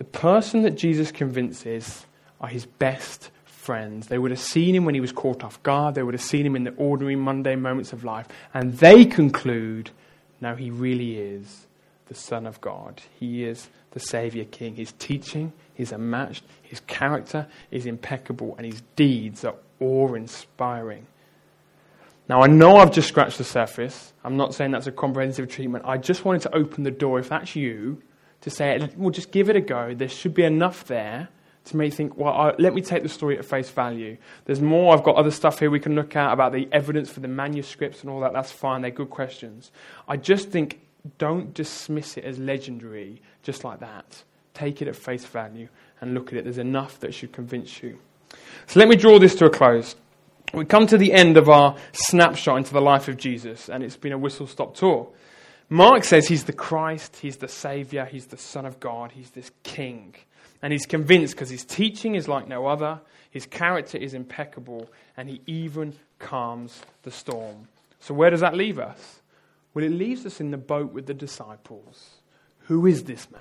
The 0.00 0.04
person 0.04 0.62
that 0.62 0.78
Jesus 0.78 1.12
convinces 1.12 2.06
are 2.40 2.48
his 2.48 2.64
best 2.64 3.30
friends. 3.44 4.06
They 4.06 4.16
would 4.16 4.30
have 4.30 4.40
seen 4.40 4.74
him 4.74 4.86
when 4.86 4.94
he 4.94 5.00
was 5.02 5.12
caught 5.12 5.44
off 5.44 5.62
guard, 5.62 5.94
they 5.94 6.02
would 6.02 6.14
have 6.14 6.22
seen 6.22 6.46
him 6.46 6.56
in 6.56 6.64
the 6.64 6.72
ordinary, 6.76 7.16
mundane 7.16 7.60
moments 7.60 7.92
of 7.92 8.02
life, 8.02 8.26
and 8.54 8.72
they 8.78 9.04
conclude, 9.04 9.90
now 10.40 10.54
he 10.54 10.70
really 10.70 11.18
is 11.18 11.66
the 12.06 12.14
Son 12.14 12.46
of 12.46 12.62
God. 12.62 13.02
He 13.18 13.44
is 13.44 13.68
the 13.90 14.00
Savior 14.00 14.46
King. 14.46 14.74
His 14.74 14.92
teaching 14.92 15.52
is 15.76 15.92
unmatched, 15.92 16.44
his 16.62 16.80
character 16.86 17.46
is 17.70 17.84
impeccable, 17.84 18.54
and 18.56 18.64
his 18.64 18.82
deeds 18.96 19.44
are 19.44 19.56
awe 19.80 20.14
inspiring. 20.14 21.06
Now, 22.26 22.40
I 22.40 22.46
know 22.46 22.76
I've 22.76 22.90
just 22.90 23.08
scratched 23.08 23.36
the 23.36 23.44
surface. 23.44 24.14
I'm 24.24 24.38
not 24.38 24.54
saying 24.54 24.70
that's 24.70 24.86
a 24.86 24.92
comprehensive 24.92 25.50
treatment. 25.50 25.84
I 25.86 25.98
just 25.98 26.24
wanted 26.24 26.40
to 26.40 26.54
open 26.54 26.84
the 26.84 26.90
door, 26.90 27.18
if 27.18 27.28
that's 27.28 27.54
you, 27.54 28.00
to 28.42 28.50
say, 28.50 28.88
well, 28.96 29.10
just 29.10 29.30
give 29.30 29.50
it 29.50 29.56
a 29.56 29.60
go. 29.60 29.94
There 29.94 30.08
should 30.08 30.34
be 30.34 30.44
enough 30.44 30.84
there 30.86 31.28
to 31.66 31.76
make 31.76 31.92
you 31.92 31.96
think, 31.96 32.16
well, 32.16 32.32
I, 32.32 32.54
let 32.58 32.74
me 32.74 32.80
take 32.80 33.02
the 33.02 33.08
story 33.08 33.38
at 33.38 33.44
face 33.44 33.68
value. 33.68 34.16
There's 34.46 34.60
more. 34.60 34.94
I've 34.94 35.04
got 35.04 35.16
other 35.16 35.30
stuff 35.30 35.58
here 35.58 35.70
we 35.70 35.80
can 35.80 35.94
look 35.94 36.16
at 36.16 36.32
about 36.32 36.52
the 36.52 36.68
evidence 36.72 37.10
for 37.10 37.20
the 37.20 37.28
manuscripts 37.28 38.00
and 38.00 38.10
all 38.10 38.20
that. 38.20 38.32
That's 38.32 38.50
fine. 38.50 38.80
They're 38.80 38.90
good 38.90 39.10
questions. 39.10 39.70
I 40.08 40.16
just 40.16 40.50
think 40.50 40.80
don't 41.18 41.54
dismiss 41.54 42.16
it 42.16 42.24
as 42.24 42.38
legendary 42.38 43.20
just 43.42 43.64
like 43.64 43.80
that. 43.80 44.22
Take 44.54 44.82
it 44.82 44.88
at 44.88 44.96
face 44.96 45.24
value 45.24 45.68
and 46.00 46.14
look 46.14 46.28
at 46.28 46.38
it. 46.38 46.44
There's 46.44 46.58
enough 46.58 46.98
that 47.00 47.14
should 47.14 47.32
convince 47.32 47.82
you. 47.82 47.98
So 48.66 48.80
let 48.80 48.88
me 48.88 48.96
draw 48.96 49.18
this 49.18 49.34
to 49.36 49.46
a 49.46 49.50
close. 49.50 49.96
We 50.52 50.64
come 50.64 50.86
to 50.88 50.98
the 50.98 51.12
end 51.12 51.36
of 51.36 51.48
our 51.48 51.76
snapshot 51.92 52.58
into 52.58 52.72
the 52.72 52.80
life 52.80 53.06
of 53.06 53.16
Jesus, 53.16 53.68
and 53.68 53.84
it's 53.84 53.96
been 53.96 54.12
a 54.12 54.18
whistle 54.18 54.46
stop 54.46 54.74
tour. 54.74 55.08
Mark 55.72 56.02
says 56.02 56.26
he's 56.26 56.44
the 56.44 56.52
Christ, 56.52 57.16
he's 57.22 57.36
the 57.36 57.46
Savior, 57.46 58.04
he's 58.04 58.26
the 58.26 58.36
Son 58.36 58.66
of 58.66 58.80
God, 58.80 59.12
he's 59.12 59.30
this 59.30 59.52
King. 59.62 60.16
And 60.62 60.72
he's 60.72 60.84
convinced 60.84 61.34
because 61.34 61.48
his 61.48 61.64
teaching 61.64 62.16
is 62.16 62.26
like 62.26 62.48
no 62.48 62.66
other, 62.66 63.00
his 63.30 63.46
character 63.46 63.96
is 63.96 64.12
impeccable, 64.12 64.90
and 65.16 65.28
he 65.28 65.40
even 65.46 65.94
calms 66.18 66.82
the 67.04 67.12
storm. 67.12 67.68
So, 68.00 68.12
where 68.14 68.30
does 68.30 68.40
that 68.40 68.56
leave 68.56 68.80
us? 68.80 69.20
Well, 69.72 69.84
it 69.84 69.90
leaves 69.90 70.26
us 70.26 70.40
in 70.40 70.50
the 70.50 70.58
boat 70.58 70.92
with 70.92 71.06
the 71.06 71.14
disciples. 71.14 72.10
Who 72.64 72.86
is 72.86 73.04
this 73.04 73.30
man? 73.30 73.40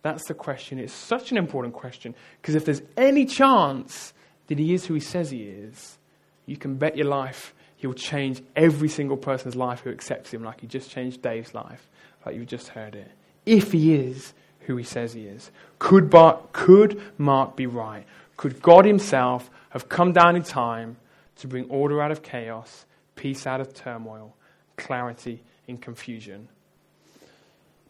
That's 0.00 0.26
the 0.26 0.34
question. 0.34 0.78
It's 0.78 0.94
such 0.94 1.30
an 1.30 1.36
important 1.36 1.74
question 1.74 2.14
because 2.40 2.54
if 2.54 2.64
there's 2.64 2.82
any 2.96 3.26
chance 3.26 4.14
that 4.46 4.58
he 4.58 4.72
is 4.72 4.86
who 4.86 4.94
he 4.94 5.00
says 5.00 5.30
he 5.30 5.42
is, 5.42 5.98
you 6.46 6.56
can 6.56 6.76
bet 6.76 6.96
your 6.96 7.06
life 7.06 7.54
he'll 7.80 7.92
change 7.92 8.42
every 8.54 8.88
single 8.88 9.16
person's 9.16 9.56
life 9.56 9.80
who 9.80 9.90
accepts 9.90 10.32
him, 10.32 10.44
like 10.44 10.60
he 10.60 10.66
just 10.66 10.90
changed 10.90 11.22
Dave's 11.22 11.54
life, 11.54 11.88
like 12.24 12.36
you 12.36 12.44
just 12.44 12.68
heard 12.68 12.94
it. 12.94 13.10
If 13.44 13.72
he 13.72 13.94
is 13.94 14.32
who 14.60 14.76
he 14.76 14.84
says 14.84 15.14
he 15.14 15.22
is. 15.22 15.50
Could, 15.78 16.14
could 16.52 17.02
Mark 17.18 17.56
be 17.56 17.66
right? 17.66 18.04
Could 18.36 18.62
God 18.62 18.84
himself 18.84 19.50
have 19.70 19.88
come 19.88 20.12
down 20.12 20.36
in 20.36 20.42
time 20.42 20.96
to 21.36 21.48
bring 21.48 21.64
order 21.70 22.02
out 22.02 22.10
of 22.10 22.22
chaos, 22.22 22.84
peace 23.16 23.46
out 23.46 23.60
of 23.60 23.72
turmoil, 23.72 24.34
clarity 24.76 25.42
in 25.66 25.78
confusion. 25.78 26.48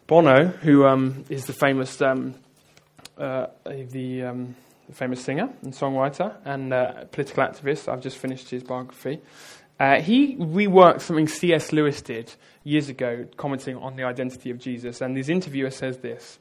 Bono, 0.07 0.46
who 0.46 0.87
um, 0.87 1.24
is 1.29 1.46
the 1.46 1.53
famous, 1.53 2.00
um, 2.00 2.35
uh, 3.18 3.46
the, 3.64 4.22
um, 4.22 4.55
famous 4.92 5.22
singer 5.22 5.48
and 5.62 5.72
songwriter 5.72 6.35
and 6.44 6.72
uh, 6.72 7.05
political 7.12 7.44
activist, 7.44 7.88
I've 7.88 8.00
just 8.00 8.16
finished 8.18 8.50
his 8.50 8.62
biography. 8.62 9.20
Uh, 9.81 9.99
he 9.99 10.37
reworked 10.37 11.01
something 11.01 11.27
C.S. 11.27 11.73
Lewis 11.73 12.03
did 12.03 12.31
years 12.64 12.90
ago, 12.90 13.27
commenting 13.38 13.77
on 13.77 13.97
the 13.97 14.05
identity 14.05 14.51
of 14.51 14.59
Jesus. 14.59 15.01
And 15.01 15.16
his 15.16 15.31
interviewer 15.31 15.71
says 15.71 15.97
this. 15.99 16.38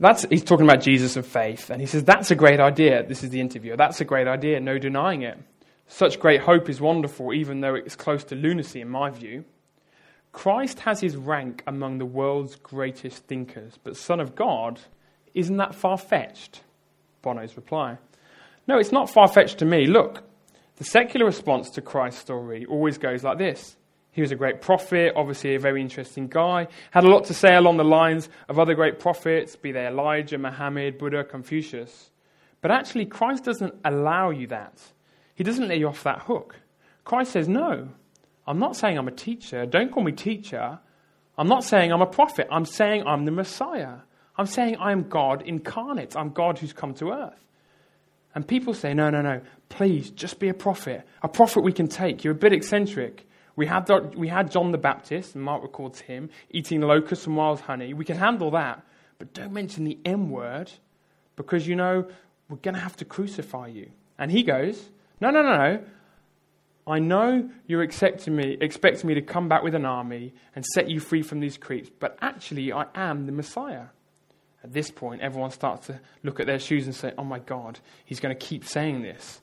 That's, 0.00 0.24
he's 0.30 0.44
talking 0.44 0.66
about 0.66 0.80
Jesus 0.80 1.16
and 1.16 1.24
faith, 1.24 1.70
and 1.70 1.80
he 1.80 1.86
says, 1.86 2.04
That's 2.04 2.30
a 2.30 2.34
great 2.34 2.58
idea. 2.58 3.06
This 3.06 3.22
is 3.22 3.30
the 3.30 3.40
interviewer. 3.40 3.76
That's 3.76 4.00
a 4.00 4.04
great 4.04 4.26
idea, 4.26 4.60
no 4.60 4.78
denying 4.78 5.22
it. 5.22 5.38
Such 5.88 6.18
great 6.18 6.40
hope 6.40 6.68
is 6.68 6.80
wonderful, 6.80 7.32
even 7.32 7.60
though 7.60 7.74
it's 7.74 7.96
close 7.96 8.24
to 8.24 8.34
lunacy 8.34 8.80
in 8.80 8.88
my 8.88 9.10
view. 9.10 9.44
Christ 10.32 10.80
has 10.80 11.00
his 11.00 11.16
rank 11.16 11.62
among 11.66 11.98
the 11.98 12.04
world's 12.04 12.56
greatest 12.56 13.24
thinkers, 13.24 13.78
but 13.82 13.96
Son 13.96 14.20
of 14.20 14.34
God, 14.34 14.80
isn't 15.32 15.56
that 15.56 15.74
far 15.74 15.96
fetched? 15.96 16.62
Bono's 17.22 17.56
reply. 17.56 17.96
No, 18.68 18.78
it's 18.78 18.92
not 18.92 19.08
far 19.08 19.28
fetched 19.28 19.58
to 19.58 19.64
me. 19.64 19.86
Look, 19.86 20.25
the 20.76 20.84
secular 20.84 21.26
response 21.26 21.70
to 21.70 21.80
Christ's 21.80 22.20
story 22.20 22.66
always 22.66 22.98
goes 22.98 23.24
like 23.24 23.38
this. 23.38 23.76
He 24.12 24.22
was 24.22 24.32
a 24.32 24.36
great 24.36 24.62
prophet, 24.62 25.12
obviously 25.14 25.54
a 25.54 25.60
very 25.60 25.82
interesting 25.82 26.26
guy, 26.26 26.68
had 26.90 27.04
a 27.04 27.08
lot 27.08 27.24
to 27.24 27.34
say 27.34 27.54
along 27.54 27.76
the 27.76 27.84
lines 27.84 28.30
of 28.48 28.58
other 28.58 28.74
great 28.74 28.98
prophets, 28.98 29.56
be 29.56 29.72
they 29.72 29.86
Elijah, 29.86 30.38
Muhammad, 30.38 30.96
Buddha, 30.96 31.22
Confucius. 31.22 32.10
But 32.62 32.70
actually, 32.70 33.06
Christ 33.06 33.44
doesn't 33.44 33.74
allow 33.84 34.30
you 34.30 34.46
that. 34.46 34.80
He 35.34 35.44
doesn't 35.44 35.68
let 35.68 35.78
you 35.78 35.88
off 35.88 36.02
that 36.04 36.22
hook. 36.22 36.56
Christ 37.04 37.32
says, 37.32 37.48
No, 37.48 37.88
I'm 38.46 38.58
not 38.58 38.76
saying 38.76 38.98
I'm 38.98 39.08
a 39.08 39.12
teacher. 39.12 39.66
Don't 39.66 39.92
call 39.92 40.02
me 40.02 40.12
teacher. 40.12 40.78
I'm 41.38 41.48
not 41.48 41.64
saying 41.64 41.92
I'm 41.92 42.02
a 42.02 42.06
prophet. 42.06 42.48
I'm 42.50 42.64
saying 42.64 43.06
I'm 43.06 43.24
the 43.24 43.32
Messiah. 43.32 43.98
I'm 44.36 44.46
saying 44.46 44.76
I 44.76 44.92
am 44.92 45.08
God 45.08 45.42
incarnate. 45.42 46.16
I'm 46.16 46.30
God 46.30 46.58
who's 46.58 46.72
come 46.72 46.94
to 46.94 47.12
earth. 47.12 47.44
And 48.36 48.46
people 48.46 48.74
say, 48.74 48.92
no, 48.92 49.08
no, 49.08 49.22
no, 49.22 49.40
please, 49.70 50.10
just 50.10 50.38
be 50.38 50.50
a 50.50 50.54
prophet. 50.54 51.08
A 51.22 51.28
prophet 51.28 51.62
we 51.62 51.72
can 51.72 51.88
take. 51.88 52.22
You're 52.22 52.34
a 52.34 52.36
bit 52.36 52.52
eccentric. 52.52 53.26
We 53.56 53.64
had, 53.64 53.86
the, 53.86 54.12
we 54.14 54.28
had 54.28 54.50
John 54.50 54.72
the 54.72 54.78
Baptist, 54.78 55.34
and 55.34 55.42
Mark 55.42 55.62
records 55.62 56.00
him, 56.00 56.28
eating 56.50 56.82
locusts 56.82 57.26
and 57.26 57.34
wild 57.34 57.62
honey. 57.62 57.94
We 57.94 58.04
can 58.04 58.18
handle 58.18 58.50
that. 58.50 58.84
But 59.18 59.32
don't 59.32 59.54
mention 59.54 59.84
the 59.84 59.98
M 60.04 60.28
word, 60.28 60.70
because 61.34 61.66
you 61.66 61.76
know, 61.76 62.06
we're 62.50 62.58
going 62.58 62.74
to 62.74 62.80
have 62.80 62.96
to 62.96 63.06
crucify 63.06 63.68
you. 63.68 63.88
And 64.18 64.30
he 64.30 64.42
goes, 64.42 64.90
no, 65.18 65.30
no, 65.30 65.40
no, 65.40 65.56
no. 65.56 65.82
I 66.86 66.98
know 66.98 67.48
you're 67.66 67.82
expecting 67.82 68.36
me, 68.36 68.58
expecting 68.60 69.08
me 69.08 69.14
to 69.14 69.22
come 69.22 69.48
back 69.48 69.62
with 69.62 69.74
an 69.74 69.86
army 69.86 70.34
and 70.54 70.62
set 70.62 70.90
you 70.90 71.00
free 71.00 71.22
from 71.22 71.40
these 71.40 71.56
creeps, 71.56 71.90
but 71.98 72.18
actually, 72.20 72.70
I 72.70 72.84
am 72.94 73.24
the 73.24 73.32
Messiah. 73.32 73.86
At 74.66 74.72
this 74.72 74.90
point, 74.90 75.20
everyone 75.20 75.52
starts 75.52 75.86
to 75.86 76.00
look 76.24 76.40
at 76.40 76.46
their 76.46 76.58
shoes 76.58 76.86
and 76.86 76.94
say, 76.94 77.12
Oh 77.16 77.22
my 77.22 77.38
God, 77.38 77.78
he's 78.04 78.18
going 78.18 78.36
to 78.36 78.46
keep 78.46 78.64
saying 78.64 79.02
this. 79.02 79.40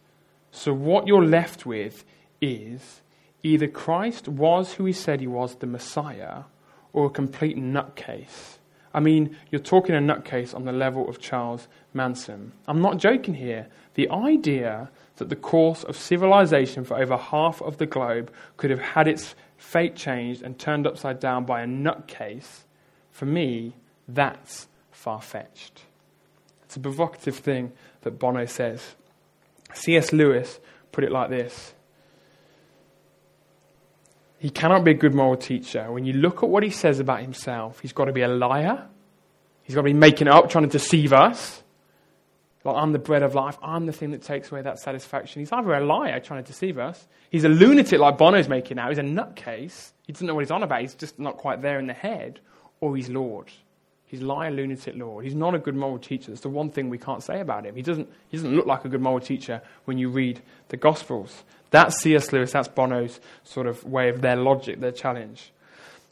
So, 0.51 0.73
what 0.73 1.07
you're 1.07 1.23
left 1.23 1.65
with 1.65 2.03
is 2.41 3.01
either 3.41 3.69
Christ 3.69 4.27
was 4.27 4.73
who 4.73 4.83
he 4.83 4.91
said 4.91 5.21
he 5.21 5.27
was, 5.27 5.55
the 5.55 5.65
Messiah, 5.65 6.43
or 6.91 7.05
a 7.05 7.09
complete 7.09 7.55
nutcase. 7.55 8.57
I 8.93 8.99
mean, 8.99 9.37
you're 9.49 9.61
talking 9.61 9.95
a 9.95 9.99
nutcase 9.99 10.53
on 10.53 10.65
the 10.65 10.73
level 10.73 11.07
of 11.07 11.21
Charles 11.21 11.69
Manson. 11.93 12.51
I'm 12.67 12.81
not 12.81 12.97
joking 12.97 13.35
here. 13.35 13.67
The 13.93 14.09
idea 14.09 14.91
that 15.15 15.29
the 15.29 15.37
course 15.37 15.85
of 15.85 15.95
civilization 15.95 16.83
for 16.83 16.97
over 16.97 17.15
half 17.15 17.61
of 17.61 17.77
the 17.77 17.85
globe 17.85 18.29
could 18.57 18.71
have 18.71 18.81
had 18.81 19.07
its 19.07 19.35
fate 19.55 19.95
changed 19.95 20.41
and 20.41 20.59
turned 20.59 20.85
upside 20.85 21.21
down 21.21 21.45
by 21.45 21.61
a 21.61 21.65
nutcase, 21.65 22.65
for 23.09 23.25
me, 23.25 23.77
that's 24.05 24.67
far 25.03 25.21
fetched. 25.21 25.81
It's 26.63 26.77
a 26.77 26.79
provocative 26.79 27.35
thing 27.35 27.73
that 28.03 28.11
Bono 28.11 28.45
says. 28.45 28.95
C.S. 29.73 30.13
Lewis 30.13 30.59
put 30.93 31.03
it 31.03 31.11
like 31.11 31.29
this 31.29 31.73
He 34.39 34.49
cannot 34.49 34.85
be 34.85 34.91
a 34.91 34.93
good 34.93 35.13
moral 35.13 35.35
teacher. 35.35 35.91
When 35.91 36.05
you 36.05 36.13
look 36.13 36.41
at 36.41 36.47
what 36.49 36.63
he 36.63 36.69
says 36.69 36.99
about 36.99 37.21
himself, 37.21 37.79
he's 37.81 37.91
got 37.91 38.05
to 38.05 38.13
be 38.13 38.21
a 38.21 38.29
liar. 38.29 38.87
He's 39.63 39.75
got 39.75 39.81
to 39.81 39.85
be 39.85 39.93
making 39.93 40.27
it 40.27 40.33
up, 40.33 40.49
trying 40.49 40.65
to 40.65 40.69
deceive 40.69 41.11
us. 41.11 41.61
Like, 42.63 42.77
I'm 42.77 42.93
the 42.93 42.99
bread 42.99 43.23
of 43.23 43.35
life. 43.35 43.57
I'm 43.61 43.85
the 43.85 43.91
thing 43.91 44.11
that 44.11 44.21
takes 44.21 44.51
away 44.51 44.61
that 44.61 44.79
satisfaction. 44.79 45.41
He's 45.41 45.51
either 45.51 45.73
a 45.73 45.85
liar 45.85 46.21
trying 46.21 46.43
to 46.43 46.47
deceive 46.47 46.77
us. 46.77 47.07
He's 47.29 47.43
a 47.43 47.49
lunatic 47.49 47.99
like 47.99 48.17
Bono's 48.17 48.47
making 48.47 48.79
out. 48.79 48.89
He's 48.89 48.99
a 48.99 49.01
nutcase. 49.01 49.91
He 50.07 50.13
doesn't 50.13 50.25
know 50.25 50.33
what 50.33 50.45
he's 50.45 50.51
on 50.51 50.63
about. 50.63 50.79
He's 50.81 50.95
just 50.95 51.19
not 51.19 51.37
quite 51.37 51.61
there 51.61 51.77
in 51.79 51.87
the 51.87 51.93
head. 51.93 52.39
Or 52.79 52.95
he's 52.95 53.09
Lord. 53.09 53.49
He's 54.13 54.21
liar, 54.21 54.51
lunatic 54.51 54.93
Lord. 54.95 55.25
He's 55.25 55.33
not 55.33 55.55
a 55.55 55.57
good 55.57 55.73
moral 55.73 55.97
teacher. 55.97 56.29
That's 56.29 56.41
the 56.41 56.47
one 56.47 56.69
thing 56.69 56.87
we 56.87 56.99
can't 56.99 57.23
say 57.23 57.39
about 57.39 57.65
him. 57.65 57.75
He 57.75 57.81
doesn't, 57.81 58.07
he 58.29 58.37
doesn't 58.37 58.55
look 58.55 58.67
like 58.67 58.85
a 58.85 58.87
good 58.87 59.01
moral 59.01 59.19
teacher 59.19 59.59
when 59.85 59.97
you 59.97 60.09
read 60.09 60.39
the 60.67 60.77
Gospels. 60.77 61.43
That's 61.71 61.99
C.S. 61.99 62.31
Lewis. 62.31 62.51
That's 62.51 62.67
Bono's 62.67 63.19
sort 63.43 63.65
of 63.65 63.83
way 63.83 64.09
of 64.09 64.21
their 64.21 64.35
logic, 64.35 64.79
their 64.79 64.91
challenge. 64.91 65.51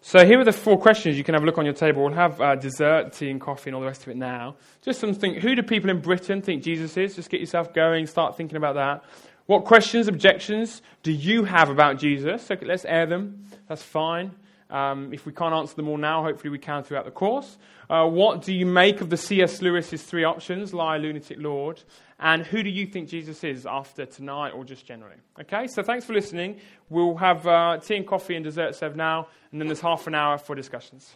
So 0.01 0.25
here 0.25 0.39
are 0.39 0.43
the 0.43 0.51
four 0.51 0.79
questions 0.79 1.15
you 1.15 1.23
can 1.23 1.35
have 1.35 1.43
a 1.43 1.45
look 1.45 1.59
on 1.59 1.65
your 1.65 1.75
table. 1.75 2.03
We'll 2.03 2.15
have 2.15 2.41
uh, 2.41 2.55
dessert, 2.55 3.13
tea, 3.13 3.29
and 3.29 3.39
coffee, 3.39 3.69
and 3.69 3.75
all 3.75 3.81
the 3.81 3.87
rest 3.87 4.01
of 4.01 4.07
it 4.07 4.17
now. 4.17 4.55
Just 4.81 4.99
something. 4.99 5.35
Who 5.35 5.53
do 5.53 5.61
people 5.61 5.91
in 5.91 6.01
Britain 6.01 6.41
think 6.41 6.63
Jesus 6.63 6.97
is? 6.97 7.15
Just 7.15 7.29
get 7.29 7.39
yourself 7.39 7.71
going. 7.71 8.07
Start 8.07 8.35
thinking 8.35 8.57
about 8.57 8.73
that. 8.77 9.03
What 9.45 9.65
questions, 9.65 10.07
objections 10.07 10.81
do 11.03 11.11
you 11.11 11.43
have 11.43 11.69
about 11.69 11.99
Jesus? 11.99 12.47
So 12.47 12.55
let's 12.63 12.83
air 12.83 13.05
them. 13.05 13.45
That's 13.67 13.83
fine. 13.83 14.31
Um, 14.71 15.13
if 15.13 15.25
we 15.25 15.33
can't 15.33 15.53
answer 15.53 15.75
them 15.75 15.89
all 15.89 15.97
now, 15.97 16.23
hopefully 16.23 16.49
we 16.49 16.57
can 16.57 16.83
throughout 16.83 17.05
the 17.05 17.11
course. 17.11 17.57
Uh, 17.89 18.07
what 18.07 18.41
do 18.41 18.53
you 18.53 18.65
make 18.65 19.01
of 19.01 19.09
the 19.09 19.17
C.S. 19.17 19.61
Lewis's 19.61 20.01
three 20.01 20.23
options, 20.23 20.73
liar, 20.73 20.97
lunatic, 20.97 21.37
Lord? 21.39 21.83
And 22.19 22.45
who 22.45 22.63
do 22.63 22.69
you 22.69 22.85
think 22.85 23.09
Jesus 23.09 23.43
is 23.43 23.65
after 23.65 24.05
tonight 24.05 24.51
or 24.51 24.63
just 24.63 24.85
generally? 24.85 25.17
Okay, 25.41 25.67
so 25.67 25.83
thanks 25.83 26.05
for 26.05 26.13
listening. 26.13 26.59
We'll 26.89 27.17
have 27.17 27.45
uh, 27.45 27.79
tea 27.79 27.97
and 27.97 28.07
coffee 28.07 28.35
and 28.35 28.45
dessert 28.45 28.75
served 28.75 28.95
now, 28.95 29.27
and 29.51 29.59
then 29.59 29.67
there's 29.67 29.81
half 29.81 30.07
an 30.07 30.15
hour 30.15 30.37
for 30.37 30.55
discussions. 30.55 31.15